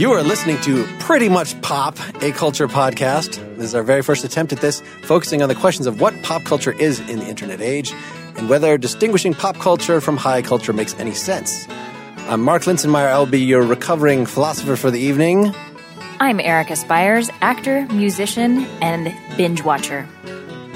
[0.00, 3.32] You are listening to Pretty Much Pop, a culture podcast.
[3.56, 6.42] This is our very first attempt at this, focusing on the questions of what pop
[6.44, 7.92] culture is in the internet age
[8.36, 11.66] and whether distinguishing pop culture from high culture makes any sense.
[12.30, 13.08] I'm Mark Linsenmayer.
[13.08, 15.54] I'll be your recovering philosopher for the evening.
[16.18, 20.08] I'm Erica Spyres, actor, musician, and binge watcher.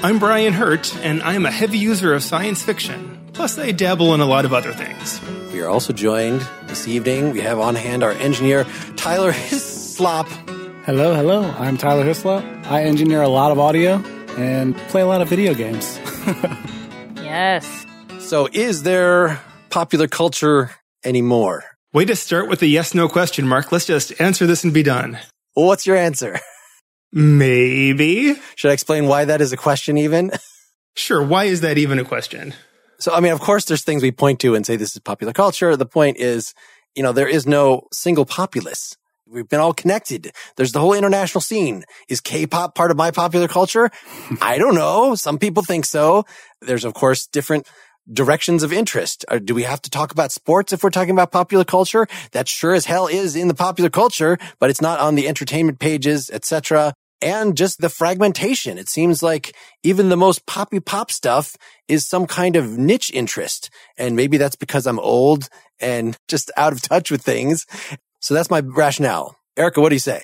[0.03, 3.19] I'm Brian Hirt, and I'm a heavy user of science fiction.
[3.33, 5.19] Plus, I dabble in a lot of other things.
[5.55, 7.31] We are also joined this evening.
[7.31, 8.65] We have on hand our engineer,
[8.97, 10.27] Tyler Hislop.
[10.83, 11.43] Hello, hello.
[11.57, 12.43] I'm Tyler Hislop.
[12.69, 14.03] I engineer a lot of audio
[14.35, 15.97] and play a lot of video games.
[17.23, 17.85] Yes.
[18.19, 20.71] So, is there popular culture
[21.03, 21.63] anymore?
[21.91, 23.71] Way to start with a yes no question, Mark.
[23.71, 25.17] Let's just answer this and be done.
[25.55, 26.39] Well, what's your answer?
[27.11, 28.35] Maybe.
[28.55, 30.31] Should I explain why that is a question, even?
[30.95, 32.53] Sure, why is that even a question?
[32.99, 35.33] So, I mean, of course, there's things we point to and say this is popular
[35.33, 35.75] culture.
[35.75, 36.53] The point is,
[36.95, 38.97] you know, there is no single populace.
[39.27, 40.31] We've been all connected.
[40.55, 41.83] There's the whole international scene.
[42.07, 43.89] Is K-pop part of my popular culture?
[44.41, 45.15] I don't know.
[45.15, 46.25] Some people think so.
[46.61, 47.67] There's, of course, different
[48.11, 49.25] directions of interest.
[49.27, 52.07] Uh, do we have to talk about sports if we're talking about popular culture?
[52.33, 55.79] That sure as hell is in the popular culture, but it's not on the entertainment
[55.79, 56.93] pages, etc
[57.25, 58.77] and just the fragmentation.
[58.77, 63.71] It seems like even the most poppy pop stuff is some kind of niche interest.
[63.97, 67.65] And maybe that's because I'm old and just out of touch with things.
[68.21, 69.35] So that's my rationale.
[69.57, 70.21] Erica, what do you say?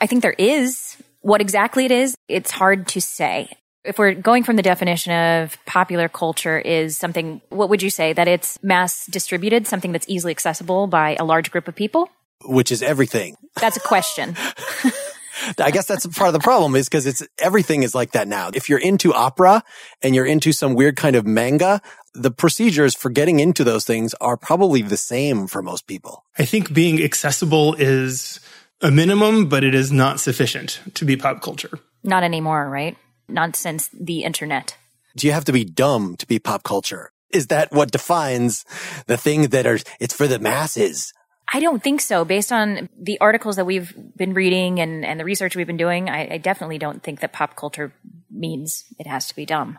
[0.00, 0.96] I think there is.
[1.22, 3.48] What exactly it is, it's hard to say.
[3.84, 8.12] If we're going from the definition of popular culture is something, what would you say?
[8.12, 12.10] That it's mass distributed, something that's easily accessible by a large group of people?
[12.44, 13.36] Which is everything.
[13.60, 14.36] That's a question.
[15.58, 18.50] I guess that's part of the problem is because it's everything is like that now.
[18.52, 19.62] If you're into opera
[20.02, 21.80] and you're into some weird kind of manga,
[22.14, 26.24] the procedures for getting into those things are probably the same for most people.
[26.38, 28.40] I think being accessible is
[28.80, 31.78] a minimum, but it is not sufficient to be pop culture.
[32.02, 32.96] Not anymore, right?
[33.28, 34.76] Not since the internet.
[35.16, 37.12] Do you have to be dumb to be pop culture?
[37.30, 38.64] Is that what defines
[39.06, 41.14] the thing that are, it's for the masses?
[41.52, 42.24] I don't think so.
[42.24, 46.08] Based on the articles that we've been reading and, and the research we've been doing,
[46.08, 47.92] I, I definitely don't think that pop culture
[48.30, 49.78] means it has to be dumb.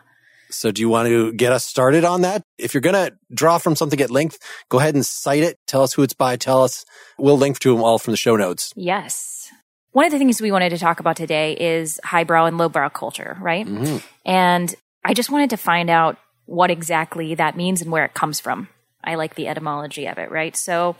[0.50, 2.42] So do you want to get us started on that?
[2.58, 5.58] If you're going to draw from something at length, go ahead and cite it.
[5.66, 6.36] Tell us who it's by.
[6.36, 6.84] Tell us.
[7.18, 8.72] We'll link to them all from the show notes.
[8.76, 9.50] Yes.
[9.90, 13.36] One of the things we wanted to talk about today is highbrow and lowbrow culture,
[13.40, 13.66] right?
[13.66, 13.98] Mm-hmm.
[14.24, 14.72] And
[15.04, 18.68] I just wanted to find out what exactly that means and where it comes from.
[19.02, 20.56] I like the etymology of it, right?
[20.56, 20.96] So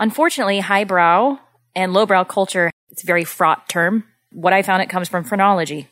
[0.00, 1.38] Unfortunately, highbrow
[1.74, 4.04] and lowbrow culture, it's a very fraught term.
[4.32, 5.88] What I found it comes from phrenology.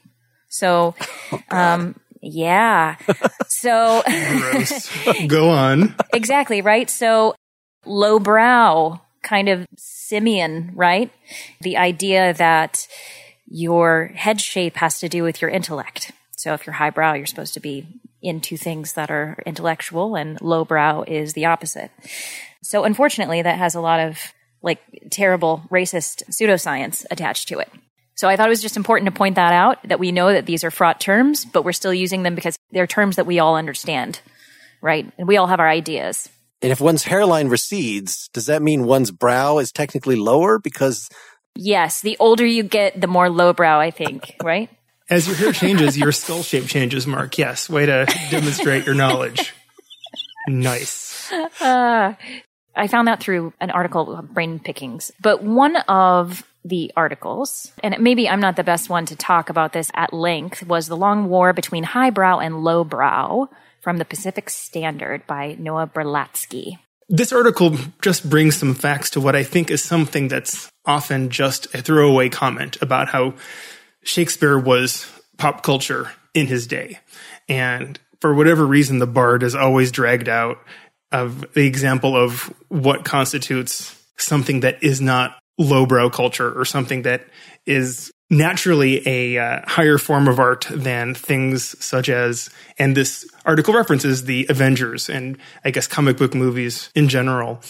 [0.48, 0.94] So,
[1.32, 2.96] oh, um, yeah.
[3.48, 4.02] so,
[5.26, 5.94] go on.
[6.12, 6.88] Exactly, right?
[6.88, 7.34] So,
[7.84, 11.10] lowbrow, kind of simian, right?
[11.60, 12.86] The idea that
[13.48, 16.12] your head shape has to do with your intellect.
[16.36, 17.86] So, if you're highbrow, you're supposed to be
[18.22, 21.90] into things that are intellectual, and lowbrow is the opposite.
[22.66, 24.18] So unfortunately, that has a lot of
[24.62, 27.70] like terrible racist pseudoscience attached to it.
[28.14, 30.46] So I thought it was just important to point that out that we know that
[30.46, 33.56] these are fraught terms, but we're still using them because they're terms that we all
[33.56, 34.20] understand,
[34.80, 35.10] right?
[35.18, 36.28] And we all have our ideas.
[36.62, 41.08] And if one's hairline recedes, does that mean one's brow is technically lower because
[41.54, 44.70] Yes, the older you get, the more lowbrow, I think, right?
[45.08, 47.38] As your hair changes, your skull shape changes, Mark.
[47.38, 49.52] Yes, way to demonstrate your knowledge.
[50.48, 51.32] Nice.
[51.60, 52.14] Uh,
[52.76, 55.10] I found that through an article, Brain Pickings.
[55.20, 59.72] But one of the articles, and maybe I'm not the best one to talk about
[59.72, 63.48] this at length, was The Long War Between Highbrow and Lowbrow
[63.80, 66.78] from the Pacific Standard by Noah Berlatsky.
[67.08, 71.72] This article just brings some facts to what I think is something that's often just
[71.72, 73.34] a throwaway comment about how
[74.02, 75.06] Shakespeare was
[75.38, 76.98] pop culture in his day.
[77.48, 80.58] And for whatever reason, the bard is always dragged out
[81.12, 87.26] of the example of what constitutes something that is not lowbrow culture or something that
[87.64, 93.72] is naturally a uh, higher form of art than things such as, and this article
[93.72, 97.60] references the Avengers and I guess comic book movies in general.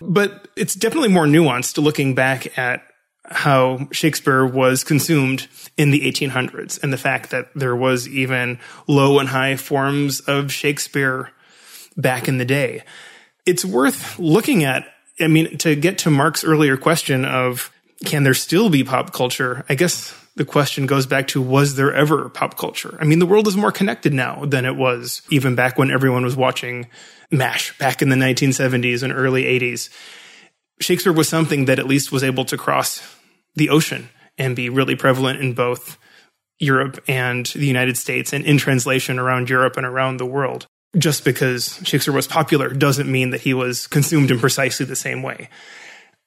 [0.00, 2.82] But it's definitely more nuanced looking back at
[3.28, 9.18] how Shakespeare was consumed in the 1800s and the fact that there was even low
[9.18, 11.32] and high forms of Shakespeare
[11.96, 12.82] back in the day.
[13.44, 14.84] It's worth looking at.
[15.18, 17.72] I mean, to get to Mark's earlier question of
[18.04, 19.64] can there still be pop culture?
[19.68, 22.98] I guess the question goes back to was there ever pop culture?
[23.00, 26.24] I mean, the world is more connected now than it was even back when everyone
[26.24, 26.88] was watching
[27.30, 29.88] MASH back in the 1970s and early 80s.
[30.80, 33.02] Shakespeare was something that at least was able to cross
[33.54, 35.98] the ocean and be really prevalent in both
[36.58, 40.66] Europe and the United States and in translation around Europe and around the world.
[40.96, 45.22] Just because Shakespeare was popular doesn't mean that he was consumed in precisely the same
[45.22, 45.48] way.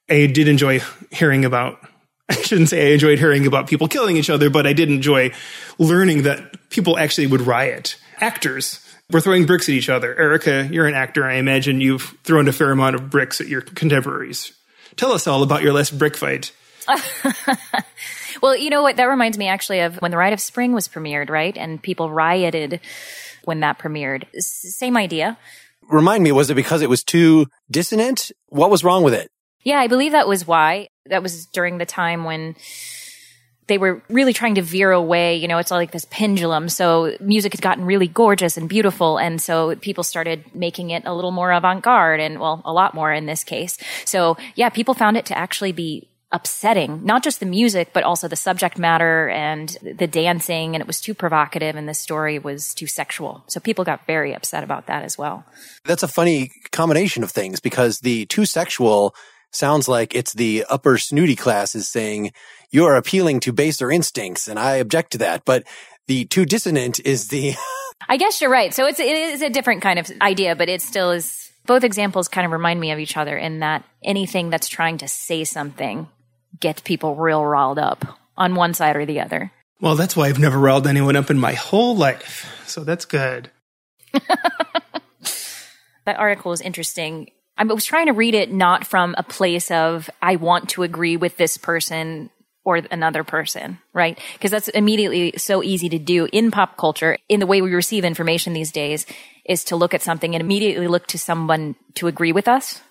[0.10, 0.82] I did enjoy
[1.12, 1.80] hearing about,
[2.30, 5.32] I shouldn't say I enjoyed hearing about people killing each other, but I did enjoy
[5.78, 7.98] learning that people actually would riot.
[8.20, 10.18] Actors were throwing bricks at each other.
[10.18, 11.26] Erica, you're an actor.
[11.26, 14.54] I imagine you've thrown a fair amount of bricks at your contemporaries.
[14.96, 16.52] Tell us all about your last brick fight.
[18.42, 18.98] well, you know what?
[18.98, 21.56] That reminds me actually of when The Rite of Spring was premiered, right?
[21.58, 22.82] And people rioted
[23.50, 24.24] when that premiered.
[24.40, 25.38] Same idea.
[25.90, 28.32] Remind me, was it because it was too dissonant?
[28.48, 29.32] What was wrong with it?
[29.64, 30.90] Yeah, I believe that was why.
[31.08, 32.56] That was during the time when
[33.66, 35.38] they were really trying to veer away.
[35.38, 36.70] You know, it's all like this pendulum.
[36.70, 39.18] So music had gotten really gorgeous and beautiful.
[39.18, 42.94] And so people started making it a little more avant garde and, well, a lot
[42.94, 43.78] more in this case.
[44.06, 48.28] So yeah, people found it to actually be upsetting, not just the music, but also
[48.28, 50.76] the subject matter and the dancing.
[50.76, 53.44] And it was too provocative and the story was too sexual.
[53.48, 55.46] So people got very upset about that as well.
[55.86, 59.16] That's a funny combination of things because the too sexual
[59.52, 62.32] sounds like it's the upper snooty class is saying,
[62.70, 65.46] you are appealing to baser instincts and I object to that.
[65.46, 65.64] But
[66.06, 67.56] the too dissonant is the.
[68.08, 68.74] I guess you're right.
[68.74, 71.48] So it's, it is a different kind of idea, but it still is.
[71.66, 75.08] Both examples kind of remind me of each other in that anything that's trying to
[75.08, 76.08] say something
[76.60, 78.06] gets people real riled up
[78.38, 79.52] on one side or the other.
[79.82, 82.64] Well, that's why I've never riled anyone up in my whole life.
[82.66, 83.50] So that's good.
[84.12, 85.04] that
[86.08, 87.32] article is interesting.
[87.58, 91.18] I was trying to read it not from a place of, I want to agree
[91.18, 92.30] with this person
[92.66, 94.20] or another person, right?
[94.34, 97.18] Because that's immediately so easy to do in pop culture.
[97.28, 99.06] In the way we receive information these days
[99.46, 102.82] is to look at something and immediately look to someone to agree with us.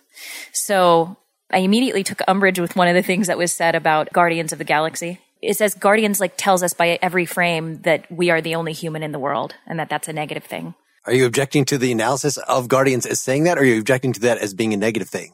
[0.52, 1.16] So
[1.50, 4.58] I immediately took umbrage with one of the things that was said about Guardians of
[4.58, 5.20] the Galaxy.
[5.40, 9.02] It says Guardians like tells us by every frame that we are the only human
[9.02, 10.74] in the world and that that's a negative thing.
[11.06, 14.12] Are you objecting to the analysis of Guardians as saying that, or are you objecting
[14.14, 15.32] to that as being a negative thing?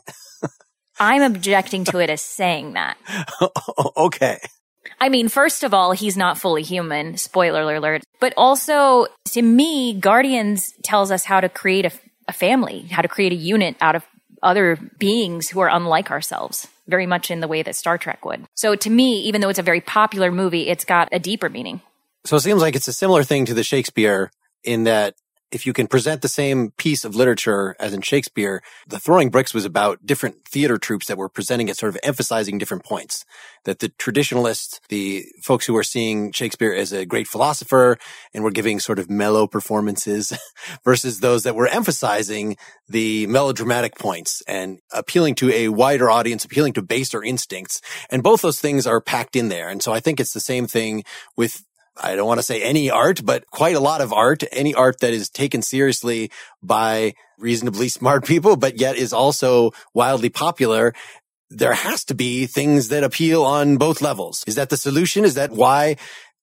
[1.01, 2.97] I'm objecting to it as saying that.
[3.97, 4.39] okay.
[5.01, 7.17] I mean, first of all, he's not fully human.
[7.17, 8.05] Spoiler alert.
[8.21, 11.91] But also, to me, Guardians tells us how to create a,
[12.29, 14.05] a family, how to create a unit out of
[14.45, 18.45] other beings who are unlike ourselves, very much in the way that Star Trek would.
[18.55, 21.81] So to me, even though it's a very popular movie, it's got a deeper meaning.
[22.25, 24.31] So it seems like it's a similar thing to the Shakespeare
[24.63, 25.15] in that
[25.55, 29.55] if you can present the same piece of literature as in Shakespeare, the throwing bricks
[29.55, 33.25] was about different theater troupes that were presenting it, sort of emphasizing different points.
[33.65, 37.97] That the traditionalists, the folks who were seeing Shakespeare as a great philosopher
[38.35, 40.33] and were giving sort of mellow performances
[40.85, 42.57] versus those that were emphasizing
[42.89, 47.81] the melodramatic points and appealing to a wider audience, appealing to baser instincts.
[48.11, 49.69] And both those things are packed in there.
[49.69, 51.05] And so I think it's the same thing
[51.37, 51.65] with
[51.97, 55.01] I don't want to say any art, but quite a lot of art, any art
[55.01, 56.31] that is taken seriously
[56.63, 60.93] by reasonably smart people, but yet is also wildly popular.
[61.51, 64.43] There has to be things that appeal on both levels.
[64.47, 65.25] Is that the solution?
[65.25, 65.97] Is that why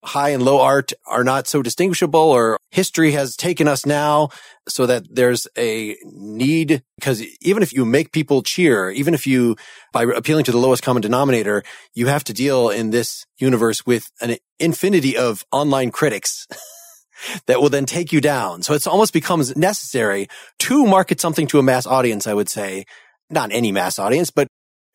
[0.04, 4.30] high and low art are not so distinguishable or history has taken us now
[4.68, 9.56] so that there's a need because even if you make people cheer, even if you,
[9.94, 14.12] by appealing to the lowest common denominator, you have to deal in this universe with
[14.22, 16.48] an infinity of online critics.
[17.46, 18.64] that will then take you down.
[18.64, 20.28] So it almost becomes necessary
[20.60, 22.86] to market something to a mass audience, I would say.
[23.30, 24.48] Not any mass audience, but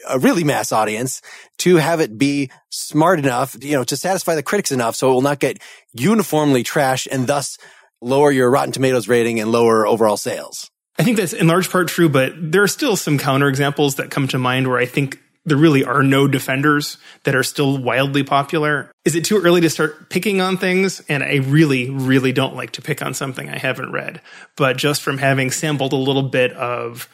[0.09, 1.23] a really mass audience
[1.59, 5.13] to have it be smart enough, you know, to satisfy the critics enough so it
[5.13, 7.59] will not get uniformly trashed and thus
[8.01, 10.71] lower your Rotten Tomatoes rating and lower overall sales.
[10.99, 14.29] I think that's in large part true, but there are still some counterexamples that come
[14.29, 18.91] to mind where I think there really are no defenders that are still wildly popular.
[19.05, 21.01] Is it too early to start picking on things?
[21.09, 24.21] And I really, really don't like to pick on something I haven't read.
[24.57, 27.09] But just from having sampled a little bit of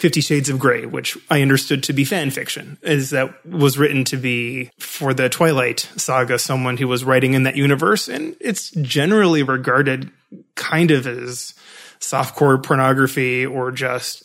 [0.00, 4.04] Fifty Shades of Grey, which I understood to be fan fiction, is that was written
[4.06, 8.08] to be for the Twilight saga, someone who was writing in that universe.
[8.08, 10.10] And it's generally regarded
[10.56, 11.52] kind of as
[12.00, 14.24] softcore pornography or just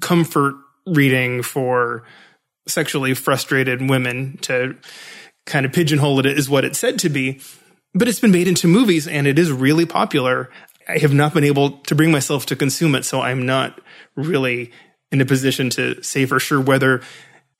[0.00, 0.54] comfort
[0.86, 2.04] reading for
[2.66, 4.76] sexually frustrated women to
[5.44, 7.42] kind of pigeonhole it is what it's said to be.
[7.92, 10.48] But it's been made into movies and it is really popular.
[10.88, 13.78] I have not been able to bring myself to consume it, so I'm not
[14.14, 14.72] really
[15.16, 17.02] in a position to say for sure whether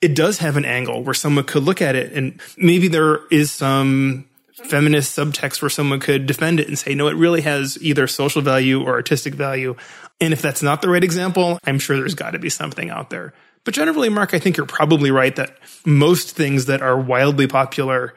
[0.00, 3.50] it does have an angle where someone could look at it and maybe there is
[3.50, 8.06] some feminist subtext where someone could defend it and say, no, it really has either
[8.06, 9.75] social value or artistic value.
[10.20, 13.10] And if that's not the right example, I'm sure there's got to be something out
[13.10, 13.34] there.
[13.64, 18.14] But generally, Mark, I think you're probably right that most things that are wildly popular,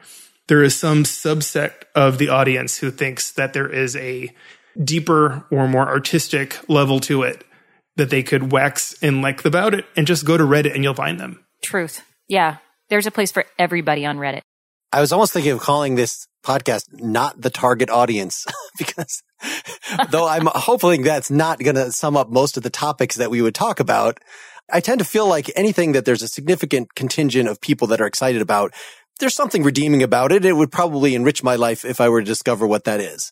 [0.48, 4.34] there is some subset of the audience who thinks that there is a
[4.82, 7.44] deeper or more artistic level to it
[8.00, 10.94] that they could wax and length about it and just go to Reddit and you'll
[10.94, 11.44] find them.
[11.62, 12.02] Truth.
[12.28, 12.56] Yeah.
[12.88, 14.40] There's a place for everybody on Reddit.
[14.92, 18.46] I was almost thinking of calling this podcast not the target audience
[18.78, 19.22] because
[20.10, 23.42] though I'm hoping that's not going to sum up most of the topics that we
[23.42, 24.18] would talk about,
[24.72, 28.06] I tend to feel like anything that there's a significant contingent of people that are
[28.06, 28.72] excited about,
[29.18, 30.44] there's something redeeming about it.
[30.44, 33.30] It would probably enrich my life if I were to discover what that is.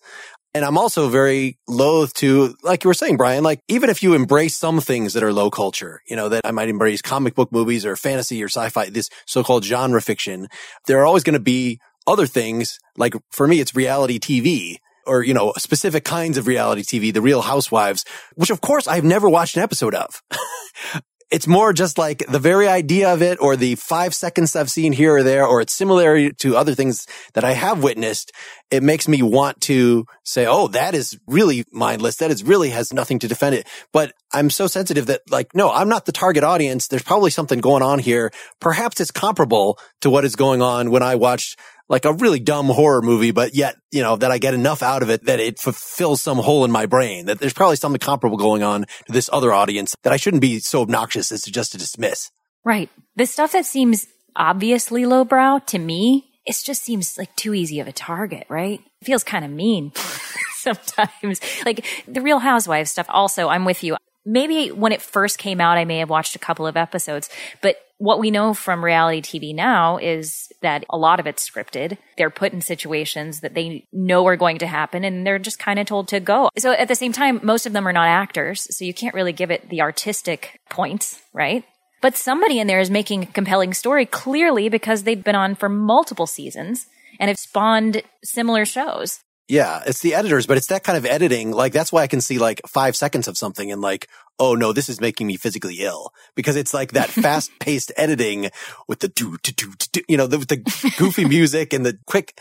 [0.54, 4.14] And I'm also very loath to, like you were saying, Brian, like even if you
[4.14, 7.52] embrace some things that are low culture, you know, that I might embrace comic book
[7.52, 10.48] movies or fantasy or sci-fi, this so-called genre fiction,
[10.86, 12.78] there are always going to be other things.
[12.96, 14.76] Like for me, it's reality TV
[15.06, 19.04] or, you know, specific kinds of reality TV, the real housewives, which of course I've
[19.04, 20.22] never watched an episode of.
[21.30, 24.92] it's more just like the very idea of it or the five seconds I've seen
[24.92, 28.32] here or there, or it's similar to other things that I have witnessed.
[28.70, 32.16] It makes me want to say, Oh, that is really mindless.
[32.16, 33.66] That is really has nothing to defend it.
[33.92, 36.88] But I'm so sensitive that like, no, I'm not the target audience.
[36.88, 38.30] There's probably something going on here.
[38.60, 41.58] Perhaps it's comparable to what is going on when I watched
[41.88, 45.02] like a really dumb horror movie, but yet, you know, that I get enough out
[45.02, 48.36] of it that it fulfills some hole in my brain, that there's probably something comparable
[48.36, 51.72] going on to this other audience that I shouldn't be so obnoxious as to just
[51.72, 52.30] to dismiss.
[52.64, 52.90] Right.
[53.16, 57.88] The stuff that seems obviously lowbrow to me, it just seems like too easy of
[57.88, 58.80] a target, right?
[59.00, 59.92] It feels kind of mean
[60.56, 61.40] sometimes.
[61.64, 63.96] Like the Real Housewives stuff also, I'm with you.
[64.26, 67.30] Maybe when it first came out, I may have watched a couple of episodes,
[67.62, 71.98] but what we know from reality TV now is that a lot of it's scripted.
[72.16, 75.78] They're put in situations that they know are going to happen and they're just kind
[75.78, 76.48] of told to go.
[76.58, 78.66] So at the same time, most of them are not actors.
[78.76, 81.64] So you can't really give it the artistic points, right?
[82.00, 85.68] But somebody in there is making a compelling story clearly because they've been on for
[85.68, 86.86] multiple seasons
[87.18, 89.20] and have spawned similar shows.
[89.48, 91.52] Yeah, it's the editors, but it's that kind of editing.
[91.52, 94.06] Like that's why I can see like five seconds of something and like,
[94.38, 98.50] oh no, this is making me physically ill because it's like that fast paced editing
[98.88, 102.38] with the do, do, do, do, you know, the, the goofy music and the quick.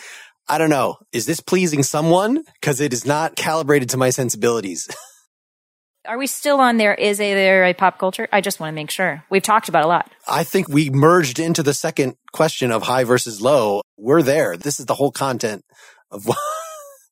[0.49, 0.97] I don't know.
[1.13, 2.43] Is this pleasing someone?
[2.61, 4.89] Cause it is not calibrated to my sensibilities.
[6.05, 6.93] Are we still on there?
[6.93, 8.29] Is a, there a pop culture?
[8.31, 9.23] I just want to make sure.
[9.29, 10.09] We've talked about a lot.
[10.25, 13.81] I think we merged into the second question of high versus low.
[13.97, 14.55] We're there.
[14.55, 15.65] This is the whole content
[16.09, 16.25] of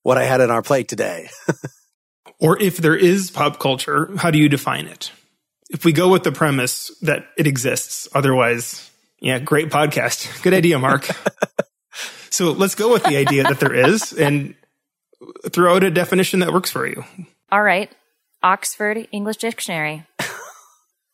[0.06, 1.30] what I had on our plate today.
[2.40, 5.12] or if there is pop culture, how do you define it?
[5.72, 8.88] If we go with the premise that it exists, otherwise,
[9.20, 10.42] yeah, great podcast.
[10.44, 11.10] Good idea, Mark.
[12.30, 14.54] so let's go with the idea that there is and
[15.50, 17.04] throw out a definition that works for you.
[17.52, 17.92] All right.
[18.44, 20.06] Oxford English Dictionary.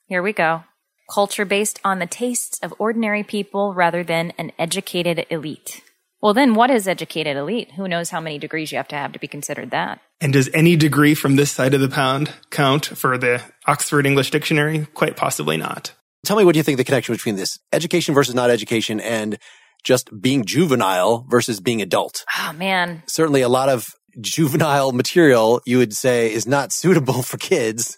[0.08, 0.66] Here we go.
[1.10, 5.82] Culture based on the tastes of ordinary people rather than an educated elite.
[6.22, 7.72] Well, then what is educated elite?
[7.72, 10.00] Who knows how many degrees you have to have to be considered that?
[10.20, 14.30] And does any degree from this side of the pound count for the Oxford English
[14.30, 14.88] Dictionary?
[14.94, 15.94] Quite possibly not.
[16.24, 19.40] Tell me what do you think the connection between this education versus not education and
[19.84, 22.24] just being juvenile versus being adult?
[22.38, 23.02] Oh man.
[23.08, 23.88] Certainly a lot of
[24.20, 27.98] juvenile material you would say is not suitable for kids,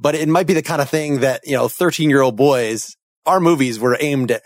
[0.00, 2.96] but it might be the kind of thing that, you know, 13 year old boys,
[3.24, 4.42] our movies were aimed at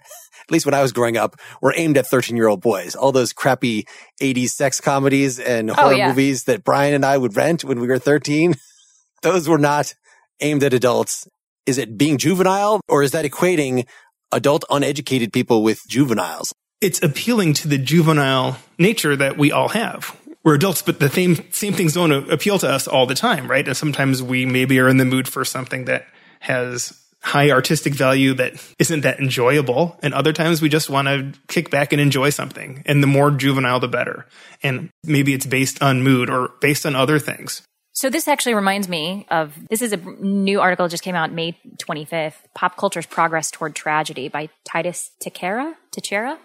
[0.46, 2.94] at least when I was growing up, were aimed at 13 year old boys.
[2.94, 3.86] All those crappy
[4.20, 6.08] 80s sex comedies and oh, horror oh, yeah.
[6.08, 8.54] movies that Brian and I would rent when we were 13.
[9.22, 9.94] those were not
[10.40, 11.26] aimed at adults.
[11.66, 13.86] Is it being juvenile or is that equating
[14.30, 16.54] adult uneducated people with juveniles?
[16.80, 20.16] It's appealing to the juvenile nature that we all have.
[20.44, 23.66] We're adults, but the same, same things don't appeal to us all the time, right?
[23.66, 26.06] And sometimes we maybe are in the mood for something that
[26.40, 26.92] has
[27.26, 29.98] high artistic value that isn't that enjoyable.
[30.00, 32.84] And other times we just want to kick back and enjoy something.
[32.86, 34.26] And the more juvenile, the better.
[34.62, 37.62] And maybe it's based on mood or based on other things.
[37.94, 41.32] So this actually reminds me of this is a new article that just came out
[41.32, 42.34] May 25th.
[42.54, 46.38] Pop culture's progress toward tragedy by Titus Teixeira, Teixeira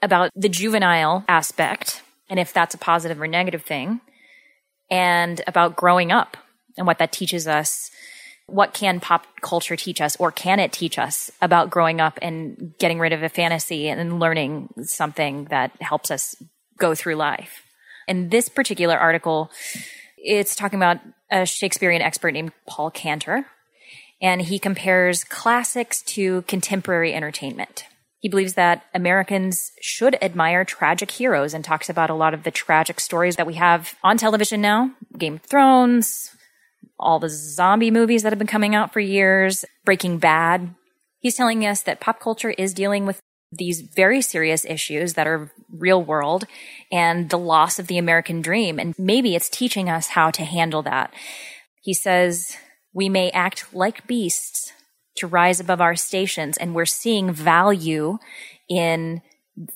[0.00, 4.00] about the juvenile aspect and if that's a positive or negative thing
[4.90, 6.36] and about growing up
[6.78, 7.90] and what that teaches us.
[8.46, 12.74] What can pop culture teach us or can it teach us about growing up and
[12.78, 16.34] getting rid of a fantasy and learning something that helps us
[16.78, 17.62] go through life?
[18.06, 19.50] In this particular article,
[20.18, 20.98] it's talking about
[21.30, 23.46] a Shakespearean expert named Paul Cantor,
[24.20, 27.84] and he compares classics to contemporary entertainment.
[28.20, 32.50] He believes that Americans should admire tragic heroes and talks about a lot of the
[32.50, 36.30] tragic stories that we have on television now Game of Thrones,
[36.98, 40.74] all the zombie movies that have been coming out for years, Breaking Bad.
[41.18, 43.20] He's telling us that pop culture is dealing with
[43.50, 46.44] these very serious issues that are real world
[46.90, 48.78] and the loss of the American dream.
[48.78, 51.14] And maybe it's teaching us how to handle that.
[51.80, 52.56] He says,
[52.92, 54.72] we may act like beasts
[55.16, 56.56] to rise above our stations.
[56.56, 58.18] And we're seeing value
[58.68, 59.22] in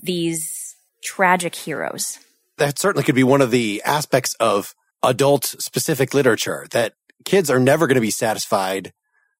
[0.02, 2.18] these tragic heroes.
[2.56, 6.94] That certainly could be one of the aspects of adult specific literature that
[7.24, 8.92] kids are never going to be satisfied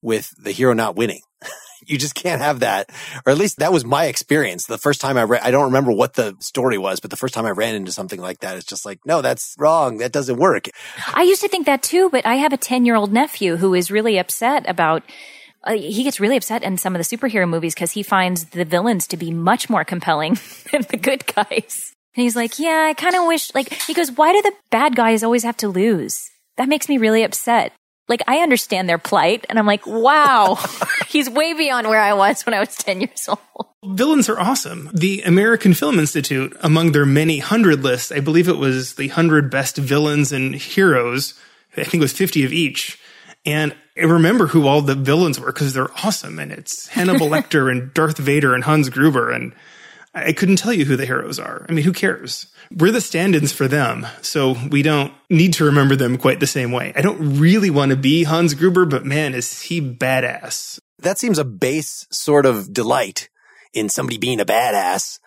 [0.03, 1.21] with the hero not winning.
[1.87, 2.91] you just can't have that.
[3.27, 4.67] Or at least that was my experience.
[4.67, 7.35] The first time I read, I don't remember what the story was, but the first
[7.35, 9.99] time I ran into something like that, it's just like, no, that's wrong.
[9.99, 10.69] That doesn't work.
[11.15, 13.75] I used to think that too, but I have a 10 year old nephew who
[13.75, 15.03] is really upset about
[15.65, 18.65] uh, he gets really upset in some of the superhero movies because he finds the
[18.65, 20.39] villains to be much more compelling
[20.73, 21.95] than the good guys.
[22.15, 24.97] And he's like, yeah, I kind of wish, like, he goes, why do the bad
[24.97, 26.31] guys always have to lose?
[26.59, 27.73] That makes me really upset
[28.09, 30.59] like I understand their plight and I'm like, wow,
[31.09, 33.67] he's way beyond where I was when I was 10 years old.
[33.85, 34.91] Villains are awesome.
[34.93, 39.51] The American Film Institute, among their many hundred lists, I believe it was the hundred
[39.51, 41.35] best villains and heroes.
[41.77, 42.99] I think it was 50 of each.
[43.47, 46.39] And I remember who all the villains were because they're awesome.
[46.39, 49.31] And it's Hannibal Lecter and Darth Vader and Hans Gruber.
[49.31, 49.55] And
[50.15, 51.67] I couldn't tell you who the heroes are.
[51.69, 52.47] I mean, who cares?
[52.75, 56.47] We're the stand ins for them, so we don't need to remember them quite the
[56.47, 56.93] same way.
[56.97, 60.81] I don't really want to be Hans Gruber, but man, is he badass.
[61.01, 63.29] That seems a base sort of delight
[63.73, 65.19] in somebody being a badass.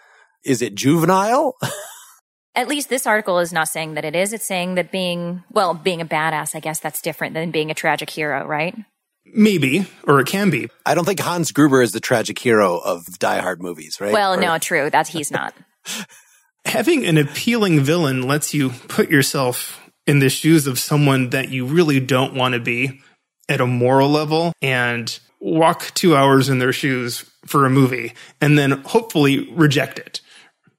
[0.44, 1.56] Is it juvenile?
[2.56, 4.34] At least this article is not saying that it is.
[4.34, 7.76] It's saying that being, well, being a badass, I guess that's different than being a
[7.76, 8.76] tragic hero, right?
[9.26, 10.70] Maybe, or it can be.
[10.86, 14.12] I don't think Hans Gruber is the tragic hero of Die Hard movies, right?
[14.12, 14.90] Well, or- no, true.
[14.90, 15.54] That's he's not.
[16.66, 21.66] Having an appealing villain lets you put yourself in the shoes of someone that you
[21.66, 23.02] really don't want to be
[23.50, 28.58] at a moral level and walk two hours in their shoes for a movie and
[28.58, 30.22] then hopefully reject it.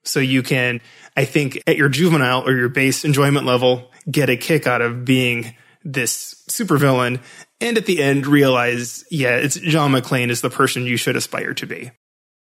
[0.05, 0.81] So you can,
[1.16, 5.05] I think, at your juvenile or your base enjoyment level, get a kick out of
[5.05, 7.21] being this supervillain
[7.61, 11.55] and at the end realize, yeah, it's John McClane is the person you should aspire
[11.55, 11.91] to be.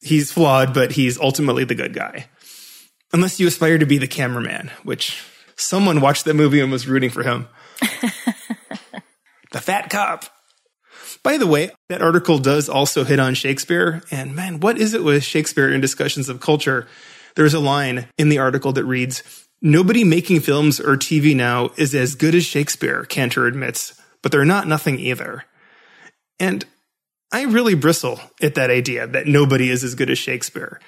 [0.01, 2.27] He's flawed, but he's ultimately the good guy.
[3.13, 5.23] Unless you aspire to be the cameraman, which
[5.55, 7.47] someone watched that movie and was rooting for him.
[9.51, 10.25] the fat cop.
[11.23, 14.03] By the way, that article does also hit on Shakespeare.
[14.11, 16.87] And man, what is it with Shakespeare in discussions of culture?
[17.35, 21.95] There's a line in the article that reads, Nobody making films or TV now is
[21.95, 25.43] as good as Shakespeare, Cantor admits, but they're not nothing either.
[26.39, 26.63] And
[27.31, 30.79] I really bristle at that idea that nobody is as good as Shakespeare.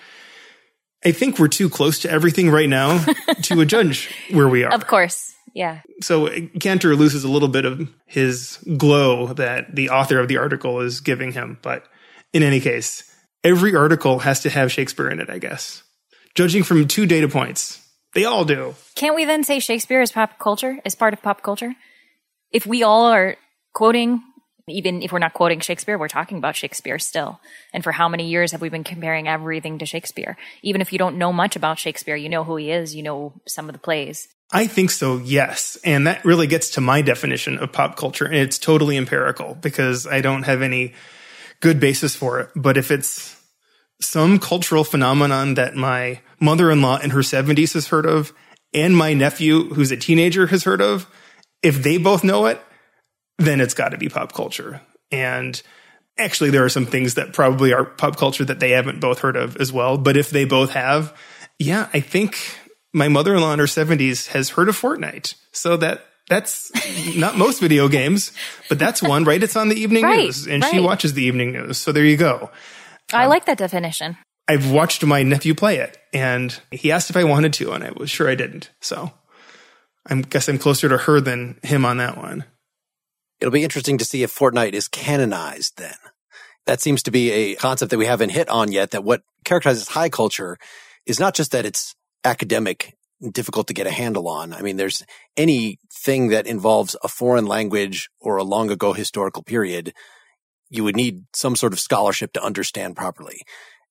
[1.04, 3.04] I think we're too close to everything right now
[3.42, 4.72] to judge where we are.
[4.72, 5.34] Of course.
[5.56, 5.82] Yeah.
[6.04, 10.38] So uh, Cantor loses a little bit of his glow that the author of the
[10.38, 11.58] article is giving him.
[11.64, 11.84] But
[12.32, 13.12] in any case,
[13.44, 15.82] every article has to have Shakespeare in it, I guess.
[16.36, 17.84] Judging from two data points,
[18.18, 18.74] they all do.
[18.96, 21.76] Can't we then say Shakespeare is pop culture, is part of pop culture?
[22.52, 23.38] If we all are
[23.76, 24.24] quoting,
[24.68, 27.40] even if we're not quoting Shakespeare, we're talking about Shakespeare still.
[27.74, 30.36] And for how many years have we been comparing everything to Shakespeare?
[30.64, 33.34] Even if you don't know much about Shakespeare, you know who he is, you know
[33.46, 34.28] some of the plays.
[34.52, 35.78] I think so, yes.
[35.84, 38.26] And that really gets to my definition of pop culture.
[38.26, 40.96] And it's totally empirical because I don't have any
[41.60, 42.50] good basis for it.
[42.56, 43.37] But if it's
[44.02, 48.34] some cultural phenomenon that my mother in law in her 70s has heard of,
[48.74, 51.10] and my nephew who's a teenager has heard of,
[51.64, 52.62] if they both know it,
[53.38, 54.82] then it's got to be pop culture.
[55.12, 55.60] And
[56.18, 59.36] actually, there are some things that probably are pop culture that they haven't both heard
[59.36, 59.98] of as well.
[59.98, 61.18] But if they both have,
[61.60, 62.38] yeah, I think
[62.94, 65.36] my mother in law in her 70s has heard of Fortnite.
[65.52, 66.72] So that that's
[67.16, 68.32] not most video games,
[68.70, 69.42] but that's one, right?
[69.42, 70.74] It's on the evening Right, news and right.
[70.74, 71.78] she watches the evening news.
[71.78, 72.52] So there you go.
[73.14, 74.18] I um, like that definition.
[74.48, 77.92] I've watched my nephew play it and he asked if I wanted to and I
[77.92, 78.72] was sure I didn't.
[78.82, 79.12] So
[80.06, 82.46] I guess I'm closer to her than him on that one.
[83.40, 85.96] It'll be interesting to see if Fortnite is canonized then.
[86.66, 89.90] That seems to be a concept that we haven't hit on yet, that what characterizes
[89.90, 90.58] high culture
[91.06, 92.94] is not just that it's academic
[93.32, 94.54] difficult to get a handle on.
[94.54, 95.04] I mean, there's
[95.36, 99.94] anything that involves a foreign language or a long ago historical period,
[100.70, 103.42] you would need some sort of scholarship to understand properly.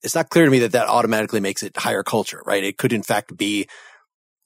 [0.02, 2.62] It's not clear to me that that automatically makes it higher culture, right?
[2.62, 3.66] It could in fact be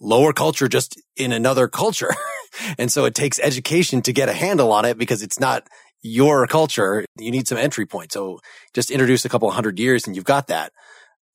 [0.01, 2.15] lower culture just in another culture.
[2.79, 5.67] and so it takes education to get a handle on it because it's not
[6.03, 7.05] your culture.
[7.19, 8.13] You need some entry point.
[8.13, 8.41] So
[8.73, 10.73] just introduce a couple hundred years and you've got that.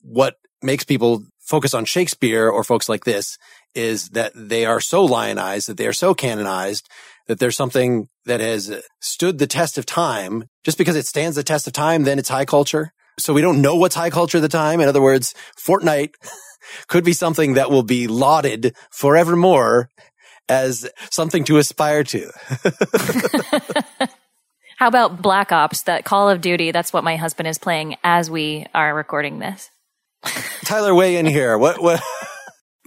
[0.02, 3.38] What makes people focus on Shakespeare or folks like this
[3.76, 6.90] is that they are so lionized, that they are so canonized,
[7.28, 10.46] that there's something that has stood the test of time.
[10.64, 12.92] Just because it stands the test of time, then it's high culture.
[13.18, 14.82] So we don't know what's high culture at the time.
[14.82, 16.14] In other words, Fortnite
[16.88, 19.90] could be something that will be lauded forevermore
[20.50, 22.32] as something to aspire to.
[24.78, 26.72] How about Black Ops, that Call of Duty?
[26.72, 29.72] That's what my husband is playing as we are recording this.
[30.66, 31.58] Tyler, weigh in here.
[31.58, 32.04] What, what?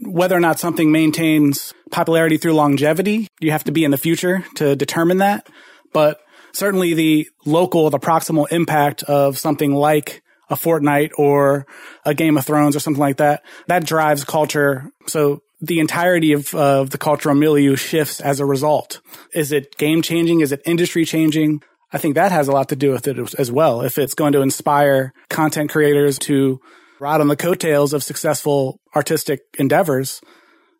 [0.02, 4.44] Whether or not something maintains popularity through longevity, you have to be in the future
[4.56, 5.48] to determine that.
[5.92, 6.20] But
[6.52, 11.66] certainly the local, the proximal impact of something like a Fortnite or
[12.04, 14.90] a Game of Thrones or something like that, that drives culture.
[15.06, 19.00] So the entirety of, of the cultural milieu shifts as a result.
[19.34, 20.40] Is it game changing?
[20.40, 21.62] Is it industry changing?
[21.92, 23.80] I think that has a lot to do with it as well.
[23.80, 26.60] If it's going to inspire content creators to
[27.00, 30.20] ride on the coattails of successful artistic endeavors,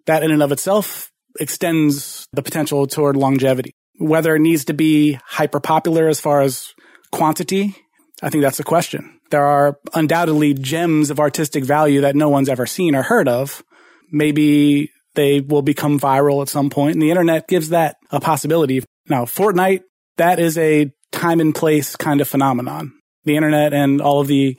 [0.06, 3.72] that in and of itself extends the potential toward longevity.
[3.98, 6.72] Whether it needs to be hyper popular as far as
[7.10, 7.74] quantity,
[8.22, 9.20] I think that's the question.
[9.30, 13.62] There are undoubtedly gems of artistic value that no one's ever seen or heard of.
[14.10, 18.82] Maybe they will become viral at some point and the internet gives that a possibility.
[19.08, 19.82] Now, Fortnite,
[20.16, 22.92] that is a time and place kind of phenomenon.
[23.24, 24.56] The internet and all of the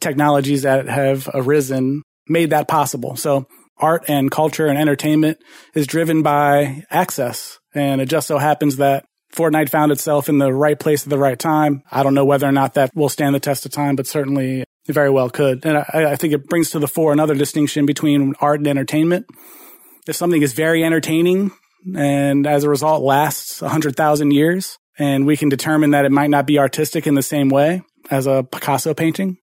[0.00, 3.16] technologies that have arisen made that possible.
[3.16, 3.46] So
[3.78, 5.38] art and culture and entertainment
[5.74, 7.58] is driven by access.
[7.74, 9.04] And it just so happens that
[9.34, 11.82] Fortnite found itself in the right place at the right time.
[11.90, 14.60] I don't know whether or not that will stand the test of time, but certainly
[14.60, 15.66] it very well could.
[15.66, 19.26] And I, I think it brings to the fore another distinction between art and entertainment.
[20.06, 21.50] If something is very entertaining
[21.94, 26.46] and as a result lasts 100,000 years, and we can determine that it might not
[26.46, 29.36] be artistic in the same way as a Picasso painting,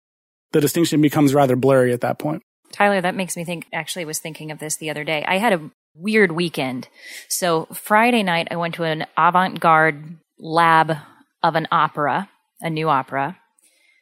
[0.53, 2.41] the distinction becomes rather blurry at that point.
[2.71, 5.23] Tyler, that makes me think, actually was thinking of this the other day.
[5.27, 6.87] I had a weird weekend.
[7.27, 10.97] So Friday night, I went to an avant-garde lab
[11.43, 12.29] of an opera,
[12.61, 13.37] a new opera.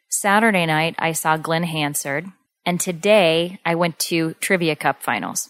[0.10, 2.28] Saturday night, I saw Glenn Hansard.
[2.66, 5.50] And today I went to Trivia Cup finals.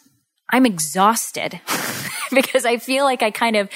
[0.50, 1.62] I'm exhausted
[2.36, 3.70] because I feel like I kind of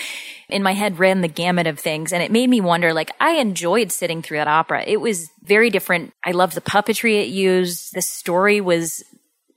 [0.50, 3.34] in my head ran the gamut of things and it made me wonder like I
[3.34, 4.84] enjoyed sitting through that opera.
[4.86, 6.14] It was very different.
[6.24, 7.94] I loved the puppetry it used.
[7.94, 9.04] The story was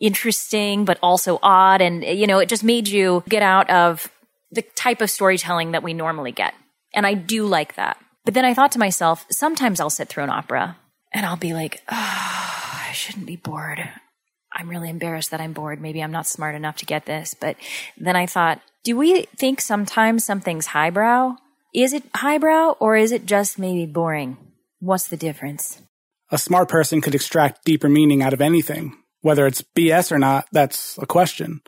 [0.01, 4.11] interesting but also odd and you know it just made you get out of
[4.51, 6.55] the type of storytelling that we normally get.
[6.95, 7.99] And I do like that.
[8.25, 10.77] But then I thought to myself, sometimes I'll sit through an opera
[11.13, 13.79] and I'll be like, oh, I shouldn't be bored.
[14.53, 15.81] I'm really embarrassed that I'm bored.
[15.81, 17.35] Maybe I'm not smart enough to get this.
[17.35, 17.57] But
[17.97, 21.37] then I thought, do we think sometimes something's highbrow?
[21.74, 24.38] Is it highbrow or is it just maybe boring?
[24.81, 25.83] What's the difference?
[26.31, 28.96] A smart person could extract deeper meaning out of anything.
[29.20, 31.61] Whether it's BS or not, that's a question.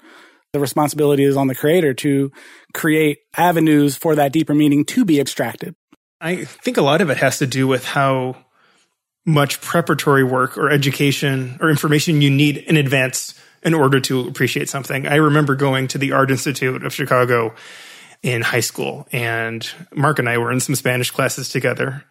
[0.55, 2.33] The responsibility is on the creator to
[2.73, 5.75] create avenues for that deeper meaning to be extracted.
[6.23, 8.47] I think a lot of it has to do with how
[9.27, 14.69] much preparatory work or education or information you need in advance in order to appreciate
[14.69, 15.07] something.
[15.07, 17.55] I remember going to the Art Institute of Chicago
[18.23, 22.05] in high school and Mark and I were in some Spanish classes together.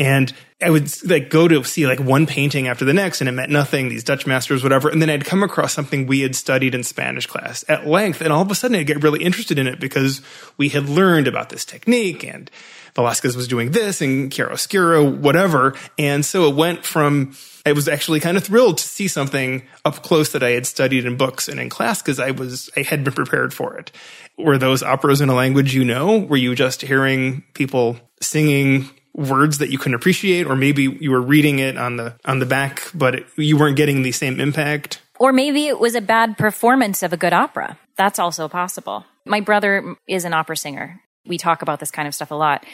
[0.00, 0.32] And
[0.62, 3.52] I would like go to see like one painting after the next and it meant
[3.52, 4.88] nothing, these Dutch masters, whatever.
[4.88, 8.22] And then I'd come across something we had studied in Spanish class at length.
[8.22, 10.22] And all of a sudden I'd get really interested in it because
[10.56, 12.50] we had learned about this technique and
[12.94, 15.74] Velasquez was doing this and chiaroscuro, whatever.
[15.98, 17.36] And so it went from,
[17.66, 21.04] I was actually kind of thrilled to see something up close that I had studied
[21.04, 23.92] in books and in class because I was, I had been prepared for it.
[24.38, 26.20] Were those operas in a language you know?
[26.20, 31.20] Were you just hearing people singing words that you can appreciate or maybe you were
[31.20, 35.00] reading it on the on the back but it, you weren't getting the same impact
[35.18, 39.40] or maybe it was a bad performance of a good opera that's also possible my
[39.40, 42.64] brother is an opera singer we talk about this kind of stuff a lot.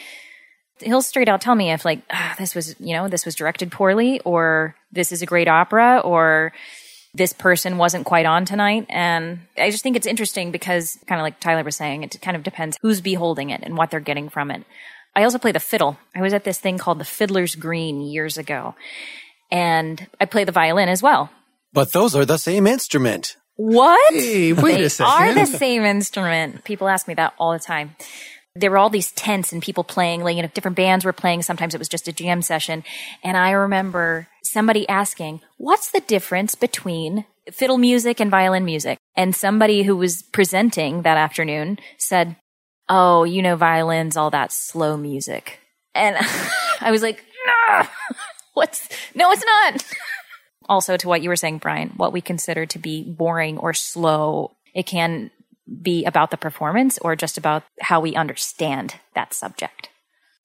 [0.79, 3.71] He'll straight out tell me if like ah, this was, you know, this was directed
[3.71, 6.53] poorly or this is a great opera or
[7.13, 8.85] this person wasn't quite on tonight.
[8.89, 12.37] And I just think it's interesting because kind of like Tyler was saying, it kind
[12.37, 14.65] of depends who's beholding it and what they're getting from it.
[15.17, 15.97] I also play the fiddle.
[16.15, 18.75] I was at this thing called the Fiddler's Green years ago
[19.51, 21.31] and I play the violin as well.
[21.73, 23.35] But those are the same instrument.
[23.55, 24.13] What?
[24.13, 25.11] Hey, wait they a second.
[25.11, 26.63] are the same instrument.
[26.65, 27.95] People ask me that all the time.
[28.55, 31.41] There were all these tents and people playing, like, you know, different bands were playing.
[31.41, 32.83] Sometimes it was just a jam session.
[33.23, 38.99] And I remember somebody asking, what's the difference between fiddle music and violin music?
[39.15, 42.35] And somebody who was presenting that afternoon said,
[42.89, 45.59] Oh, you know, violins, all that slow music.
[45.93, 46.15] And
[46.81, 47.87] I was like, nah,
[48.53, 49.85] what's, no, it's not.
[50.69, 54.55] also to what you were saying, Brian, what we consider to be boring or slow,
[54.73, 55.31] it can
[55.81, 59.89] be about the performance or just about how we understand that subject.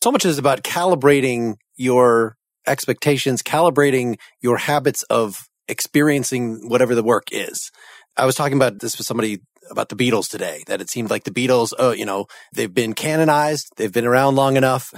[0.02, 7.24] So much is about calibrating your expectations, calibrating your habits of experiencing whatever the work
[7.30, 7.70] is.
[8.16, 11.24] I was talking about this with somebody about the Beatles today, that it seemed like
[11.24, 13.72] the Beatles, oh, you know, they've been canonized.
[13.76, 14.92] They've been around long enough.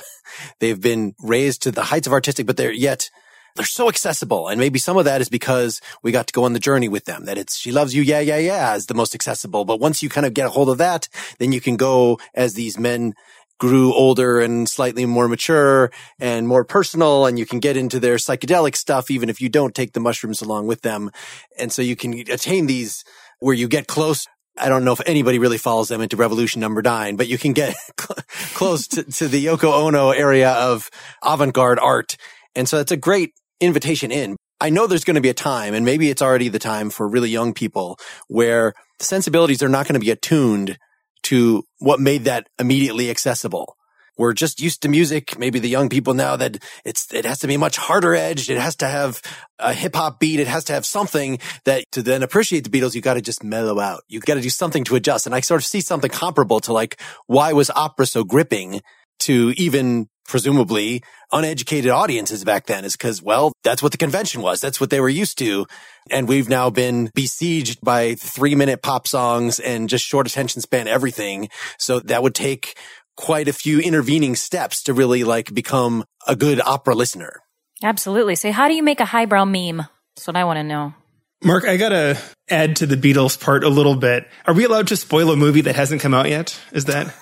[0.60, 3.10] they've been raised to the heights of artistic, but they're yet
[3.56, 4.48] they're so accessible.
[4.48, 7.04] And maybe some of that is because we got to go on the journey with
[7.04, 8.02] them, that it's, she loves you.
[8.02, 9.64] Yeah, yeah, yeah is the most accessible.
[9.64, 12.54] But once you kind of get a hold of that, then you can go as
[12.54, 13.14] these men
[13.58, 18.16] grew older and slightly more mature and more personal and you can get into their
[18.16, 21.10] psychedelic stuff even if you don't take the mushrooms along with them.
[21.56, 23.04] And so you can attain these
[23.38, 26.80] where you get close I don't know if anybody really follows them into Revolution Number
[26.80, 30.90] Nine, but you can get close to, to the Yoko Ono area of
[31.22, 32.16] avant-garde art.
[32.54, 34.36] And so it's a great invitation in.
[34.60, 37.08] I know there's going to be a time, and maybe it's already the time for
[37.08, 40.78] really young people where sensibilities are not going to be attuned
[41.24, 43.76] to what made that immediately accessible.
[44.16, 45.38] We're just used to music.
[45.38, 48.50] Maybe the young people now that it's, it has to be much harder edged.
[48.50, 49.20] It has to have
[49.58, 50.40] a hip hop beat.
[50.40, 53.42] It has to have something that to then appreciate the Beatles, you got to just
[53.42, 54.02] mellow out.
[54.08, 55.26] You got to do something to adjust.
[55.26, 58.80] And I sort of see something comparable to like, why was opera so gripping
[59.20, 64.60] to even presumably uneducated audiences back then is because, well, that's what the convention was.
[64.60, 65.66] That's what they were used to.
[66.10, 70.88] And we've now been besieged by three minute pop songs and just short attention span
[70.88, 71.48] everything.
[71.78, 72.76] So that would take
[73.16, 77.40] quite a few intervening steps to really like become a good opera listener.
[77.82, 78.34] Absolutely.
[78.34, 79.86] So how do you make a highbrow meme?
[80.16, 80.94] That's what I want to know.
[81.42, 84.26] Mark, I gotta add to the Beatles part a little bit.
[84.46, 86.58] Are we allowed to spoil a movie that hasn't come out yet?
[86.72, 87.14] Is that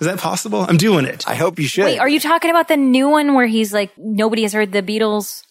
[0.00, 0.60] is that possible?
[0.60, 1.26] I'm doing it.
[1.28, 1.84] I hope you should.
[1.84, 4.82] Wait, are you talking about the new one where he's like nobody has heard the
[4.82, 5.42] Beatles?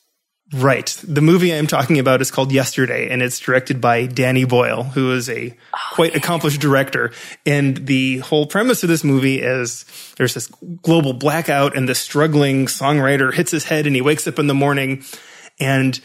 [0.54, 0.86] Right.
[1.04, 5.12] The movie I'm talking about is called Yesterday, and it's directed by Danny Boyle, who
[5.12, 6.18] is a oh, quite yeah.
[6.18, 7.12] accomplished director.
[7.48, 9.86] And the whole premise of this movie is
[10.18, 10.48] there's this
[10.84, 14.54] global blackout, and the struggling songwriter hits his head, and he wakes up in the
[14.54, 15.04] morning,
[15.60, 16.00] and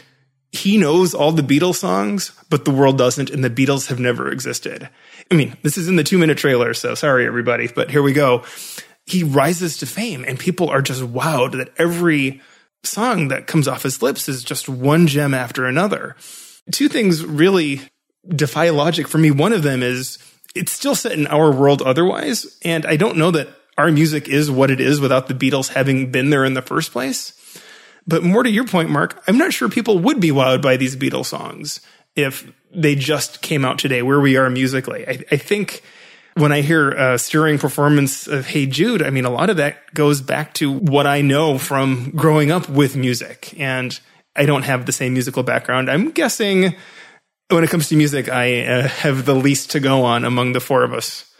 [0.52, 4.32] he knows all the Beatles songs, but the world doesn't, and the Beatles have never
[4.32, 4.88] existed.
[5.30, 8.14] I mean, this is in the two minute trailer, so sorry, everybody, but here we
[8.14, 8.44] go.
[9.04, 12.40] He rises to fame, and people are just wowed that every
[12.82, 16.16] song that comes off his lips is just one gem after another.
[16.72, 17.80] Two things really
[18.28, 19.30] defy logic for me.
[19.30, 20.18] One of them is
[20.54, 22.58] it's still set in our world otherwise.
[22.64, 26.10] And I don't know that our music is what it is without the Beatles having
[26.10, 27.34] been there in the first place.
[28.06, 30.96] But more to your point, Mark, I'm not sure people would be wowed by these
[30.96, 31.80] Beatles songs
[32.16, 35.06] if they just came out today, where we are musically.
[35.06, 35.82] I, I think
[36.40, 39.92] when I hear a stirring performance of Hey Jude, I mean, a lot of that
[39.92, 43.54] goes back to what I know from growing up with music.
[43.60, 43.98] And
[44.34, 45.90] I don't have the same musical background.
[45.90, 46.74] I'm guessing
[47.48, 50.60] when it comes to music, I uh, have the least to go on among the
[50.60, 51.30] four of us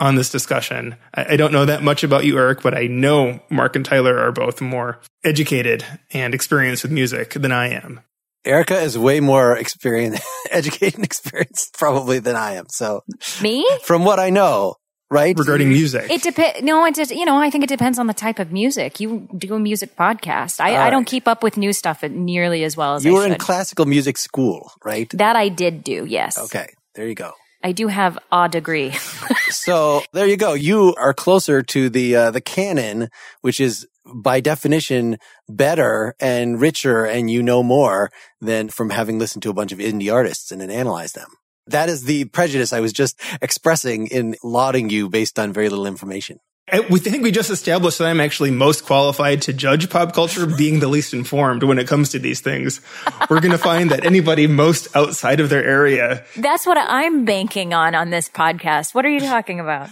[0.00, 0.96] on this discussion.
[1.14, 4.18] I, I don't know that much about you, Eric, but I know Mark and Tyler
[4.18, 8.00] are both more educated and experienced with music than I am.
[8.48, 12.64] Erica is way more experienced, educated and experienced probably than I am.
[12.70, 13.02] So
[13.42, 14.76] me, from what I know,
[15.10, 16.62] right regarding music, it depends.
[16.62, 19.00] No, it just you know I think it depends on the type of music.
[19.00, 20.60] You do a music podcast.
[20.60, 23.22] I, I don't keep up with new stuff nearly as well as you I were
[23.24, 23.32] should.
[23.32, 25.10] in classical music school, right?
[25.10, 26.06] That I did do.
[26.08, 26.38] Yes.
[26.38, 27.32] Okay, there you go.
[27.62, 28.92] I do have a degree.
[29.50, 30.54] so there you go.
[30.54, 33.08] You are closer to the uh, the canon,
[33.42, 35.18] which is by definition
[35.48, 39.78] better and richer, and you know more than from having listened to a bunch of
[39.78, 41.28] indie artists and then analyzed them.
[41.66, 45.86] That is the prejudice I was just expressing in lauding you based on very little
[45.86, 46.40] information.
[46.90, 50.80] We think we just established that I'm actually most qualified to judge pop culture, being
[50.80, 52.82] the least informed when it comes to these things.
[53.30, 56.24] We're going to find that anybody most outside of their area.
[56.36, 58.94] That's what I'm banking on on this podcast.
[58.94, 59.88] What are you talking about?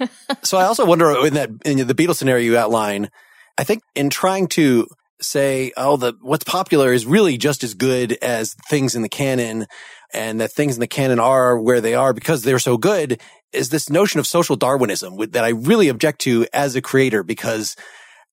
[0.42, 3.10] so I also wonder in that in the Beatles scenario you outline,
[3.58, 4.86] I think in trying to
[5.20, 9.66] say, oh, the, what's popular is really just as good as things in the canon
[10.12, 13.20] and that things in the canon are where they are because they're so good
[13.52, 17.76] is this notion of social Darwinism that I really object to as a creator because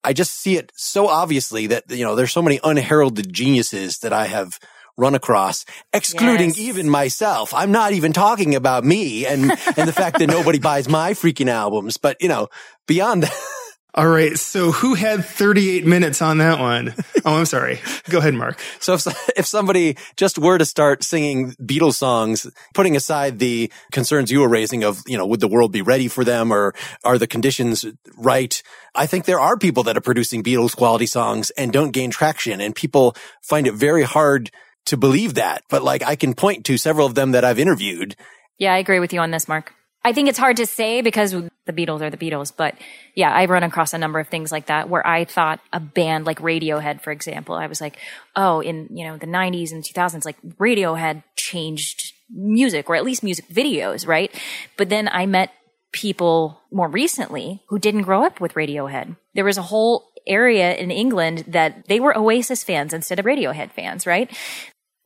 [0.04, 4.14] I just see it so obviously that, you know, there's so many unheralded geniuses that
[4.14, 4.60] I have
[4.98, 6.60] run across, excluding yes.
[6.60, 7.54] even myself.
[7.54, 11.50] I'm not even talking about me and, and the fact that nobody buys my freaking
[11.50, 12.48] albums, but you know,
[12.88, 13.34] beyond that.
[13.98, 14.38] All right.
[14.38, 16.94] So who had 38 minutes on that one?
[17.26, 17.80] Oh, I'm sorry.
[18.10, 18.60] Go ahead, Mark.
[18.80, 24.32] So if, if somebody just were to start singing Beatles songs, putting aside the concerns
[24.32, 27.18] you were raising of, you know, would the world be ready for them or are
[27.18, 28.62] the conditions right?
[28.94, 32.62] I think there are people that are producing Beatles quality songs and don't gain traction
[32.62, 34.52] and people find it very hard
[34.88, 35.64] to believe that.
[35.70, 38.16] But like I can point to several of them that I've interviewed.
[38.58, 39.74] Yeah, I agree with you on this, Mark.
[40.04, 42.76] I think it's hard to say because the Beatles are the Beatles, but
[43.14, 46.26] yeah, I've run across a number of things like that where I thought a band
[46.26, 47.98] like Radiohead, for example, I was like,
[48.36, 53.22] oh, in, you know, the 90s and 2000s, like Radiohead changed music or at least
[53.22, 54.34] music videos, right?
[54.78, 55.52] But then I met
[55.92, 59.18] people more recently who didn't grow up with Radiohead.
[59.34, 63.72] There was a whole area in England that they were Oasis fans instead of Radiohead
[63.72, 64.30] fans, right?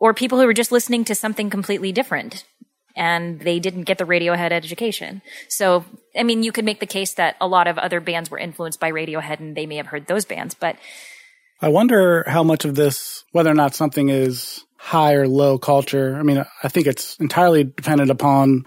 [0.02, 2.44] Or people who were just listening to something completely different
[2.96, 5.22] and they didn't get the Radiohead education.
[5.48, 5.86] So,
[6.18, 8.80] I mean, you could make the case that a lot of other bands were influenced
[8.80, 10.76] by Radiohead and they may have heard those bands, but.
[11.62, 16.16] I wonder how much of this, whether or not something is high or low culture.
[16.18, 18.66] I mean, I think it's entirely dependent upon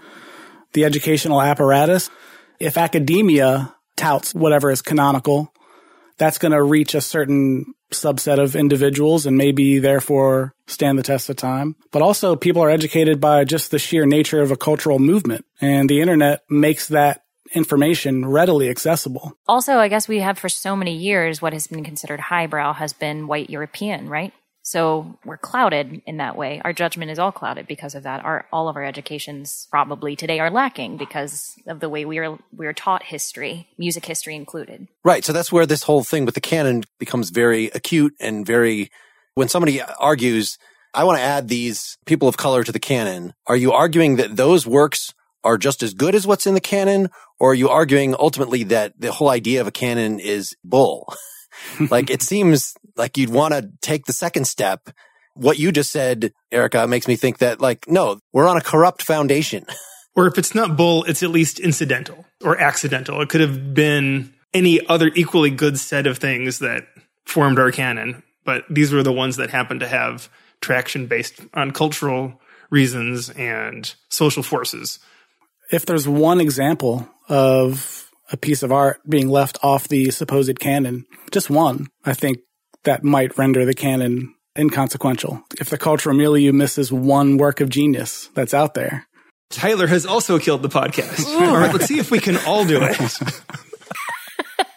[0.71, 2.09] the educational apparatus.
[2.61, 5.51] If academia touts whatever is canonical,
[6.17, 11.29] that's going to reach a certain subset of individuals and maybe therefore stand the test
[11.29, 11.75] of time.
[11.91, 15.89] But also people are educated by just the sheer nature of a cultural movement and
[15.89, 17.21] the internet makes that
[17.53, 19.33] information readily accessible.
[19.47, 22.93] Also, I guess we have for so many years what has been considered highbrow has
[22.93, 24.33] been white European, right?
[24.65, 26.59] So we're clouded in that way.
[26.65, 28.25] Our judgment is all clouded because of that.
[28.25, 32.39] Our all of our educations probably today are lacking because of the way we are
[32.51, 34.87] we are taught history, music history included.
[35.03, 35.23] Right.
[35.23, 38.89] So that's where this whole thing with the canon becomes very acute and very
[39.35, 40.57] when somebody argues,
[40.95, 43.35] I want to add these people of color to the canon.
[43.45, 47.09] Are you arguing that those works are just as good as what's in the canon?
[47.39, 51.13] Or are you arguing ultimately that the whole idea of a canon is bull?
[51.91, 54.89] like it seems like you'd want to take the second step.
[55.33, 59.03] What you just said, Erica, makes me think that like, no, we're on a corrupt
[59.03, 59.65] foundation.
[60.15, 63.21] Or if it's not bull, it's at least incidental or accidental.
[63.21, 66.87] It could have been any other equally good set of things that
[67.25, 70.29] formed our canon, but these were the ones that happened to have
[70.61, 74.99] traction based on cultural reasons and social forces.
[75.71, 81.05] If there's one example of a piece of art being left off the supposed canon,
[81.31, 82.37] just one, I think
[82.85, 85.43] that might render the canon inconsequential.
[85.59, 89.05] If the cultural milieu misses one work of genius that's out there.
[89.49, 91.25] Tyler has also killed the podcast.
[91.27, 93.31] all right, let's see if we can all do it.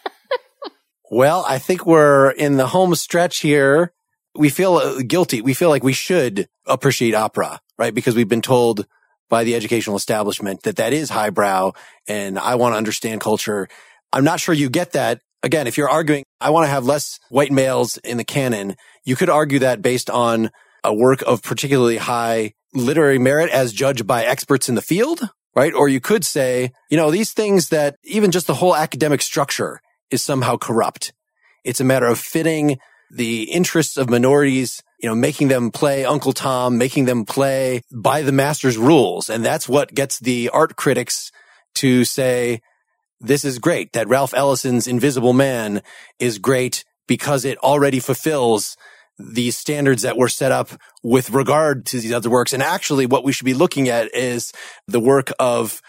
[1.11, 3.93] well, I think we're in the home stretch here.
[4.35, 5.41] We feel uh, guilty.
[5.41, 7.93] We feel like we should appreciate opera, right?
[7.93, 8.85] Because we've been told
[9.27, 11.71] by the educational establishment that that is highbrow
[12.07, 13.67] and I want to understand culture.
[14.11, 15.21] I'm not sure you get that.
[15.43, 18.75] Again, if you're arguing, I want to have less white males in the canon,
[19.05, 20.51] you could argue that based on
[20.83, 25.73] a work of particularly high literary merit as judged by experts in the field, right?
[25.73, 29.81] Or you could say, you know, these things that even just the whole academic structure
[30.11, 31.13] is somehow corrupt.
[31.63, 32.77] It's a matter of fitting
[33.11, 38.21] the interests of minorities you know, making them play Uncle Tom, making them play by
[38.21, 39.29] the master's rules.
[39.29, 41.31] And that's what gets the art critics
[41.75, 42.61] to say,
[43.19, 45.81] this is great, that Ralph Ellison's Invisible Man
[46.19, 48.77] is great because it already fulfills
[49.17, 50.69] these standards that were set up
[51.03, 52.53] with regard to these other works.
[52.53, 54.53] And actually what we should be looking at is
[54.87, 55.81] the work of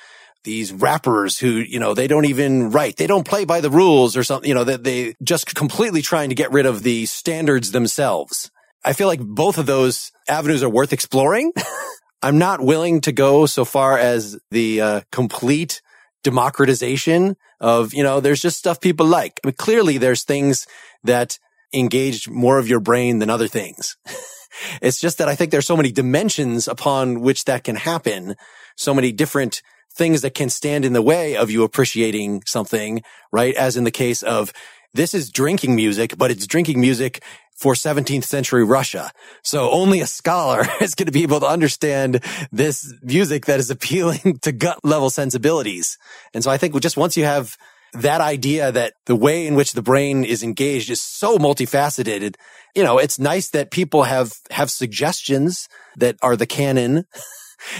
[0.42, 2.96] these rappers who, you know, they don't even write.
[2.96, 6.30] They don't play by the rules or something, you know, that they just completely trying
[6.30, 8.50] to get rid of the standards themselves.
[8.84, 11.52] I feel like both of those avenues are worth exploring.
[12.22, 15.82] I'm not willing to go so far as the uh, complete
[16.22, 19.40] democratization of, you know, there's just stuff people like.
[19.42, 20.66] I mean, clearly there's things
[21.04, 21.38] that
[21.72, 23.96] engage more of your brain than other things.
[24.82, 28.34] it's just that I think there's so many dimensions upon which that can happen.
[28.76, 29.62] So many different
[29.94, 33.54] things that can stand in the way of you appreciating something, right?
[33.54, 34.52] As in the case of
[34.94, 37.22] this is drinking music, but it's drinking music
[37.60, 39.12] for 17th century Russia.
[39.42, 43.70] So only a scholar is going to be able to understand this music that is
[43.70, 45.98] appealing to gut level sensibilities.
[46.32, 47.56] And so I think just once you have
[47.92, 52.36] that idea that the way in which the brain is engaged is so multifaceted.
[52.74, 57.04] You know, it's nice that people have, have suggestions that are the canon.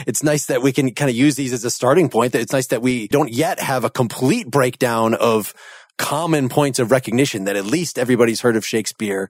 [0.07, 2.35] It's nice that we can kind of use these as a starting point.
[2.35, 5.55] It's nice that we don't yet have a complete breakdown of
[6.01, 9.29] common points of recognition that at least everybody's heard of Shakespeare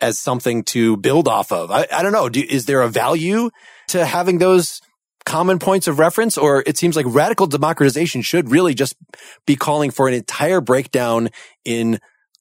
[0.00, 1.70] as something to build off of.
[1.70, 2.30] I, I don't know.
[2.30, 3.50] Do, is there a value
[3.88, 4.80] to having those
[5.26, 8.96] common points of reference or it seems like radical democratization should really just
[9.46, 11.28] be calling for an entire breakdown
[11.66, 12.00] in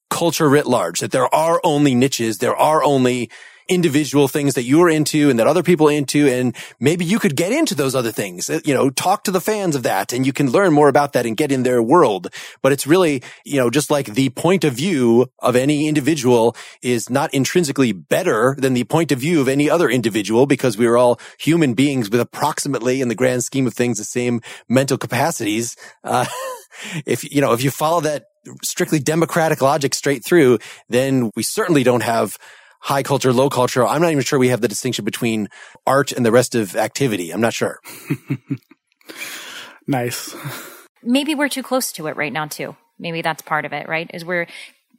[0.09, 3.29] culture writ large, that there are only niches, there are only
[3.67, 6.27] individual things that you're into and that other people are into.
[6.27, 9.41] And maybe you could get into those other things, uh, you know, talk to the
[9.41, 12.27] fans of that and you can learn more about that and get in their world.
[12.61, 17.09] But it's really, you know, just like the point of view of any individual is
[17.09, 20.97] not intrinsically better than the point of view of any other individual because we are
[20.97, 25.75] all human beings with approximately in the grand scheme of things, the same mental capacities.
[26.03, 26.25] Uh,
[27.05, 28.25] if, you know, if you follow that
[28.63, 30.59] strictly democratic logic straight through,
[30.89, 32.37] then we certainly don't have
[32.85, 33.83] high culture, low culture.
[33.83, 35.49] I'm not even sure we have the distinction between
[35.87, 37.31] art and the rest of activity.
[37.31, 37.79] I'm not sure.
[39.87, 40.35] nice.
[41.01, 42.75] Maybe we're too close to it right now too.
[42.99, 44.07] Maybe that's part of it, right?
[44.13, 44.45] Is where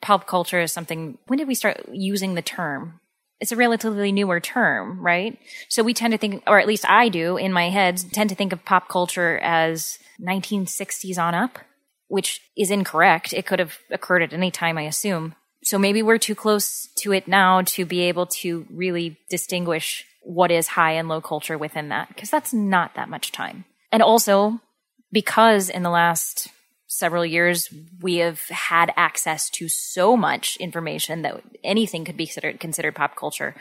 [0.01, 1.16] pop culture is something.
[1.28, 2.99] When did we start using the term?
[3.39, 5.39] It's a relatively newer term, right?
[5.68, 8.37] So we tend to think, or at least I do in my head, tend to
[8.37, 11.61] think of pop culture as 1960s on up,
[12.09, 13.32] which is incorrect.
[13.32, 15.37] It could have occurred at any time, I assume
[15.67, 20.53] so maybe we're too close to it now to be able to really distinguish what
[20.53, 23.64] is high and low culture within that, because that's not that much time.
[23.91, 24.61] And also,
[25.11, 26.49] because in the last
[26.87, 27.69] several years
[28.01, 33.17] we have had access to so much information that anything could be considered, considered pop
[33.17, 33.57] culture,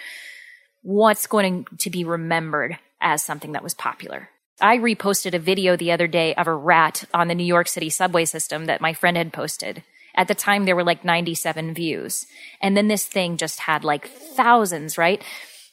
[0.83, 4.29] what's going to be remembered as something that was popular?
[4.61, 7.89] I reposted a video the other day of a rat on the New York City
[7.89, 9.83] subway system that my friend had posted.
[10.15, 12.25] At the time, there were like 97 views.
[12.61, 15.21] And then this thing just had like thousands, right?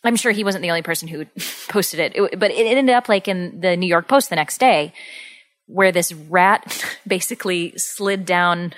[0.05, 1.27] I'm sure he wasn't the only person who
[1.69, 4.59] posted it, it, but it ended up like in the New York Post the next
[4.59, 4.93] day,
[5.67, 8.73] where this rat basically slid down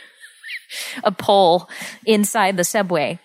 [1.04, 1.68] a pole
[2.06, 3.18] inside the subway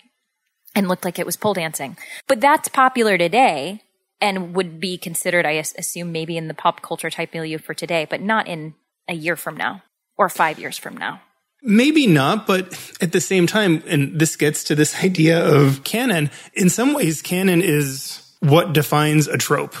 [0.74, 1.96] and looked like it was pole dancing.
[2.26, 3.82] But that's popular today
[4.20, 8.06] and would be considered, I assume, maybe in the pop culture type milieu for today,
[8.08, 8.74] but not in
[9.08, 9.82] a year from now
[10.16, 11.20] or five years from now.
[11.62, 16.30] Maybe not, but at the same time, and this gets to this idea of canon.
[16.54, 19.76] In some ways, canon is what defines a trope,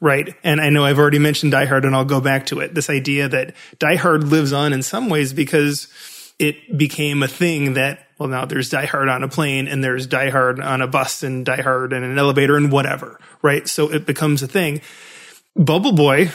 [0.00, 0.34] right?
[0.44, 2.74] And I know I've already mentioned Die Hard and I'll go back to it.
[2.74, 5.88] This idea that Die Hard lives on in some ways because
[6.38, 10.06] it became a thing that, well, now there's Die Hard on a plane and there's
[10.06, 13.66] Die Hard on a bus and Die Hard in an elevator and whatever, right?
[13.66, 14.82] So it becomes a thing.
[15.56, 16.30] Bubble Boy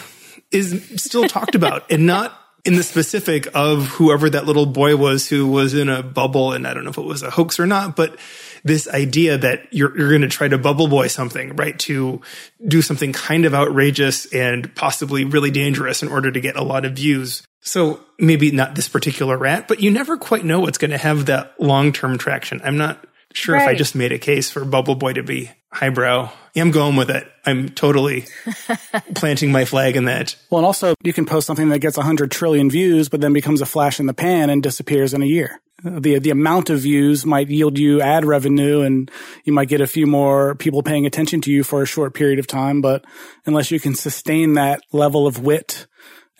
[0.52, 5.28] is still talked about and not in the specific of whoever that little boy was
[5.28, 7.66] who was in a bubble, and I don't know if it was a hoax or
[7.66, 8.18] not, but
[8.64, 11.80] this idea that you're, you're going to try to bubble boy something, right?
[11.80, 12.22] To
[12.68, 16.84] do something kind of outrageous and possibly really dangerous in order to get a lot
[16.84, 17.48] of views.
[17.62, 21.28] So maybe not this particular rat, but you never quite know what's going to have
[21.28, 22.60] that long term traction.
[22.64, 23.02] I'm not
[23.34, 23.64] sure right.
[23.64, 26.32] if I just made a case for Bubble Boy to be highbrow.
[26.56, 27.32] Yeah, I'm going with it.
[27.46, 28.26] I'm totally
[29.16, 30.36] planting my flag in that.
[30.50, 33.62] Well, and also you can post something that gets 100 trillion views, but then becomes
[33.62, 35.62] a flash in the pan and disappears in a year.
[35.86, 39.12] Uh, the, the amount of views might yield you ad revenue and
[39.44, 42.40] you might get a few more people paying attention to you for a short period
[42.40, 42.82] of time.
[42.82, 43.06] But
[43.46, 45.86] unless you can sustain that level of wit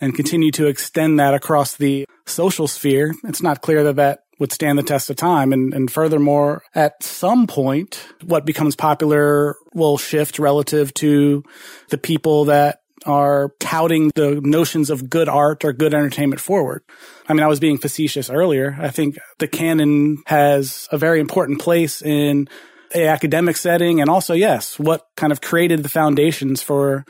[0.00, 4.52] and continue to extend that across the social sphere, it's not clear that that would
[4.52, 5.52] stand the test of time.
[5.52, 11.42] And, and furthermore, at some point, what becomes popular will shift relative to
[11.88, 16.82] the people that are touting the notions of good art or good entertainment forward.
[17.28, 18.76] I mean, I was being facetious earlier.
[18.80, 22.48] I think the canon has a very important place in
[22.94, 27.04] a academic setting and also, yes, what kind of created the foundations for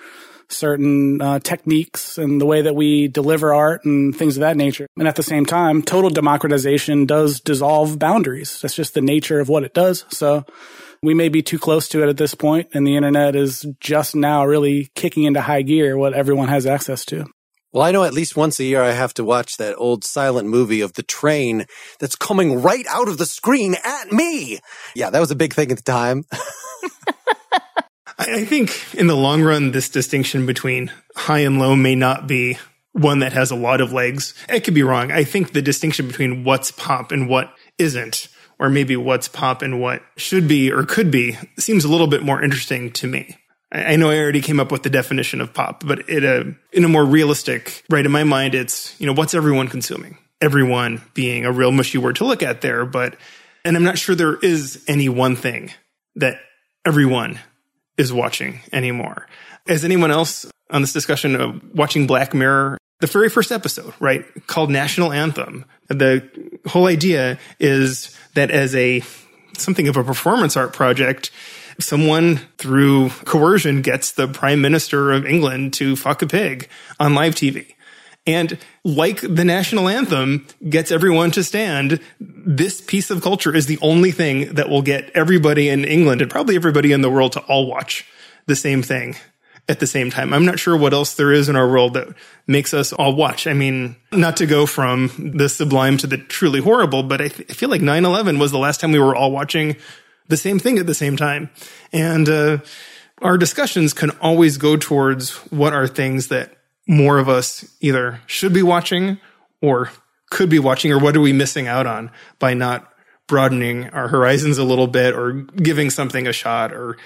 [0.51, 4.86] certain uh, techniques and the way that we deliver art and things of that nature.
[4.99, 8.61] And at the same time, total democratization does dissolve boundaries.
[8.61, 10.05] That's just the nature of what it does.
[10.09, 10.44] So
[11.03, 14.16] we may be too close to it at this point, and the internet is just
[14.16, 17.26] now really kicking into high gear what everyone has access to.
[17.72, 20.49] Well, I know at least once a year I have to watch that old silent
[20.49, 21.66] movie of the train
[22.01, 24.59] that's coming right out of the screen at me.
[24.94, 26.24] Yeah, that was a big thing at the time.
[28.19, 32.59] I think in the long run, this distinction between high and low may not be
[32.93, 34.35] one that has a lot of legs.
[34.49, 35.12] It could be wrong.
[35.12, 39.81] I think the distinction between what's pop and what isn't, or maybe what's pop and
[39.81, 43.37] what should be or could be, seems a little bit more interesting to me.
[43.71, 46.85] I know I already came up with the definition of pop, but it, uh, in
[46.85, 48.05] a more realistic, right?
[48.05, 50.16] In my mind, it's, you know, what's everyone consuming?
[50.41, 53.16] everyone being a real mushy word to look at there, but,
[53.64, 55.73] and I'm not sure there is any one thing
[56.16, 56.41] that
[56.87, 57.39] everyone
[57.99, 59.26] is watching anymore.
[59.66, 62.78] Is anyone else on this discussion of watching Black Mirror?
[63.01, 65.64] The very first episode, right, called National Anthem.
[65.88, 66.28] The
[66.66, 69.03] whole idea is that as a
[69.57, 71.30] something of a performance art project,
[71.78, 76.68] someone through coercion gets the prime minister of England to fuck a pig
[76.99, 77.74] on live TV.
[78.29, 83.79] And like the national anthem gets everyone to stand, this piece of culture is the
[83.81, 87.41] only thing that will get everybody in England and probably everybody in the world to
[87.41, 88.05] all watch
[88.45, 89.16] the same thing
[89.66, 90.35] at the same time.
[90.35, 92.09] I'm not sure what else there is in our world that
[92.47, 93.47] makes us all watch.
[93.47, 97.51] I mean, not to go from the sublime to the truly horrible, but I, th-
[97.51, 99.76] I feel like 9-11 was the last time we were all watching
[100.29, 101.49] the same thing at the same time.
[101.95, 102.59] And, uh,
[103.22, 106.57] our discussions can always go towards what are things that
[106.89, 109.20] more of us either should be watching
[109.62, 109.91] or
[110.30, 112.93] could be watching or what are we missing out on by not
[113.26, 116.97] broadening our horizons a little bit or giving something a shot or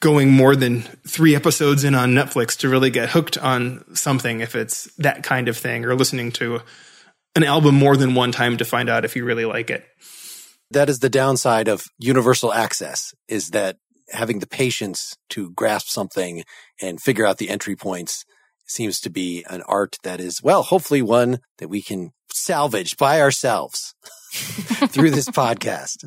[0.00, 4.56] going more than three episodes in on Netflix to really get hooked on something if
[4.56, 6.60] it's that kind of thing or listening to
[7.34, 9.84] an album more than one time to find out if you really like it.
[10.70, 13.76] That is the downside of universal access is that
[14.10, 16.44] having the patience to grasp something
[16.80, 18.24] and figure out the entry points
[18.66, 23.20] seems to be an art that is, well, hopefully one that we can salvage by
[23.20, 23.94] ourselves
[24.32, 26.04] through this podcast.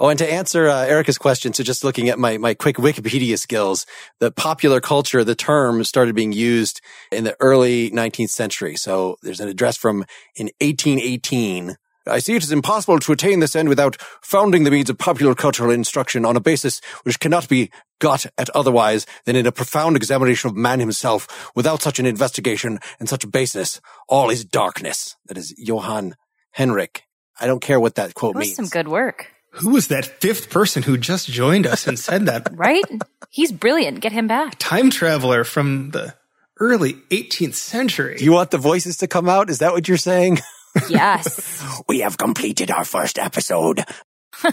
[0.00, 3.36] Oh, and to answer uh, Erica's question, so just looking at my, my quick Wikipedia
[3.36, 3.84] skills,
[4.20, 6.80] the popular culture, the term started being used
[7.10, 8.76] in the early 19th century.
[8.76, 10.04] So there's an address from
[10.36, 11.76] in 1818
[12.08, 15.34] I see it is impossible to attain this end without founding the means of popular
[15.34, 19.96] cultural instruction on a basis which cannot be got at otherwise than in a profound
[19.96, 21.50] examination of man himself.
[21.54, 25.16] Without such an investigation and such a basis, all is darkness.
[25.26, 26.14] That is Johann
[26.52, 27.04] Henrik.
[27.40, 28.56] I don't care what that quote That means.
[28.56, 29.30] some good work.
[29.52, 32.48] Who was that fifth person who just joined us and said that?
[32.56, 32.84] Right?
[33.30, 34.00] He's brilliant.
[34.00, 34.56] Get him back.
[34.58, 36.14] Time traveler from the
[36.60, 38.16] early 18th century.
[38.18, 39.50] Do you want the voices to come out?
[39.50, 40.38] Is that what you're saying?
[40.88, 41.44] Yes.
[41.88, 43.84] We have completed our first episode.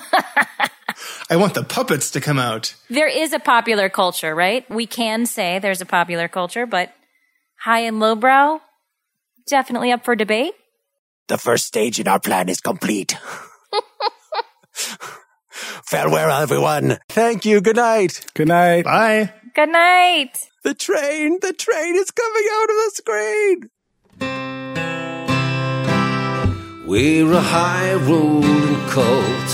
[1.30, 2.76] I want the puppets to come out.
[2.90, 4.68] there is a popular culture, right?
[4.70, 6.94] We can say there's a popular culture, but
[7.60, 8.62] high and lowbrow,
[9.48, 10.54] definitely up for debate.
[11.28, 13.18] The first stage in our plan is complete.
[15.86, 16.98] Farewell, everyone.
[17.10, 17.62] Thank you.
[17.62, 18.26] Good night.
[18.34, 18.86] Good night.
[18.86, 19.34] Bye.
[19.56, 20.50] Good night.
[20.64, 23.70] The train, the train is coming out of the screen.
[26.88, 29.52] We're a high rolling cult,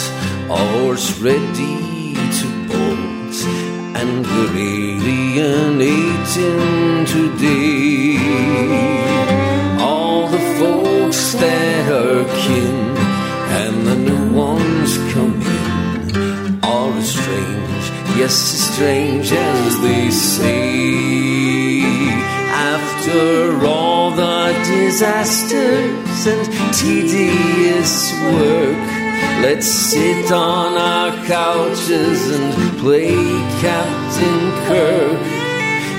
[0.51, 3.37] ours ready to bolt,
[3.95, 6.25] and we're alienating
[7.05, 8.17] today.
[9.79, 12.97] All the folks that are kin
[13.61, 17.85] and the new ones come in are as strange,
[18.19, 21.81] yes, as strange as they say.
[22.73, 24.51] After all the
[26.27, 28.77] and tedious work,
[29.41, 33.15] let's sit on our couches and play
[33.59, 35.19] Captain Kirk,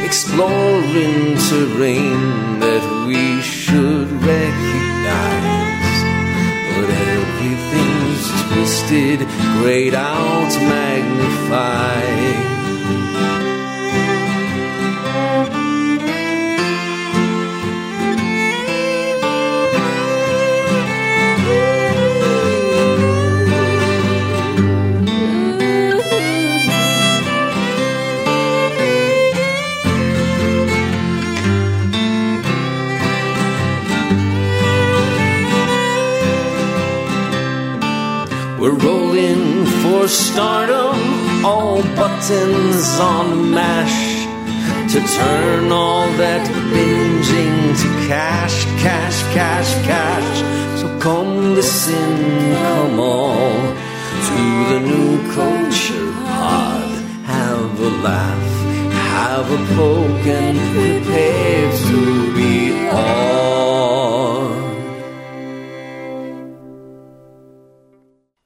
[0.04, 5.98] exploring terrain that we should recognize.
[6.76, 9.18] But everything's twisted,
[9.60, 12.51] grayed out, magnified.
[40.02, 44.26] For stardom, all buttons on mash
[44.92, 46.44] to turn all that
[46.74, 50.38] binging to cash, cash, cash, cash.
[50.80, 52.18] So come listen,
[52.52, 53.60] come all
[54.28, 54.40] to
[54.70, 56.90] the new culture pod.
[57.34, 58.52] Have a laugh,
[59.14, 63.31] have a poke, and prepare to be on.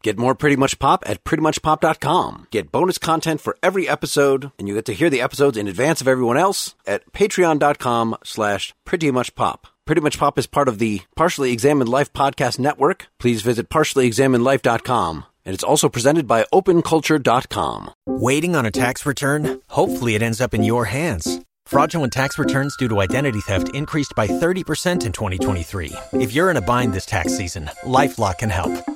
[0.07, 2.47] Get more Pretty Much Pop at prettymuchpop.com.
[2.53, 6.01] Get bonus content for every episode, and you get to hear the episodes in advance
[6.01, 9.65] of everyone else at patreon.com slash prettymuchpop.
[9.85, 13.09] Pretty Much Pop is part of the Partially Examined Life podcast network.
[13.19, 15.25] Please visit partiallyexaminedlife.com.
[15.45, 17.91] And it's also presented by openculture.com.
[18.07, 19.61] Waiting on a tax return?
[19.71, 21.41] Hopefully, it ends up in your hands.
[21.65, 25.93] Fraudulent tax returns due to identity theft increased by 30% in 2023.
[26.13, 28.95] If you're in a bind this tax season, LifeLock can help.